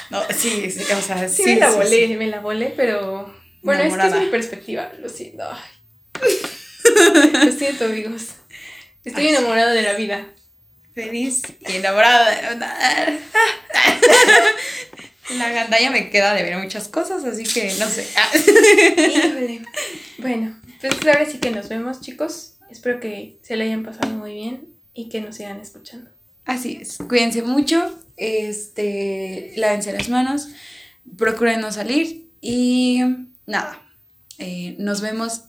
[0.10, 1.54] No, sí, sí, o sea, Sí, sí.
[1.54, 3.34] me la volé, me la volé, pero.
[3.62, 5.44] Bueno, es que es mi perspectiva, lo siento.
[5.50, 6.32] Ay.
[7.46, 8.24] Lo siento, amigos.
[9.04, 9.36] Estoy Ay.
[9.36, 10.26] enamorada de la vida.
[10.96, 12.58] Feliz y enamorada.
[15.36, 18.08] La gandalla me queda de ver muchas cosas, así que no sé.
[18.16, 18.30] Ah.
[18.98, 19.62] Híjole.
[20.20, 22.54] Bueno, pues ahora sí que nos vemos, chicos.
[22.70, 26.10] Espero que se la hayan pasado muy bien y que nos sigan escuchando.
[26.46, 26.98] Así es.
[26.98, 27.98] Cuídense mucho.
[28.16, 30.48] Este, lávense las manos.
[31.18, 32.30] Procuren no salir.
[32.42, 33.02] Y
[33.46, 33.82] nada.
[34.38, 35.44] eh, nos vemos.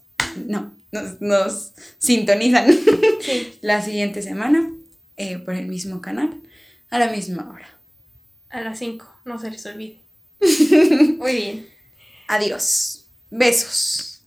[0.47, 2.66] No, nos, nos sintonizan
[3.20, 3.59] Sí.
[3.62, 4.70] la siguiente semana
[5.16, 6.41] eh, por el mismo canal
[6.91, 7.68] a la misma hora.
[8.51, 10.01] A las 5, no se les olvide.
[11.18, 11.70] Muy bien.
[12.26, 13.09] Adiós.
[13.31, 14.24] Besos.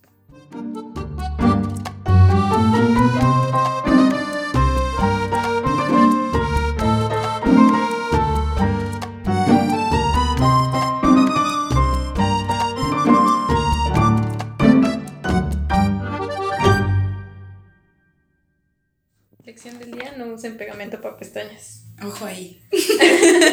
[19.43, 21.85] Lección del día, no usen pegamento para pestañas.
[22.03, 22.61] Ojo ahí.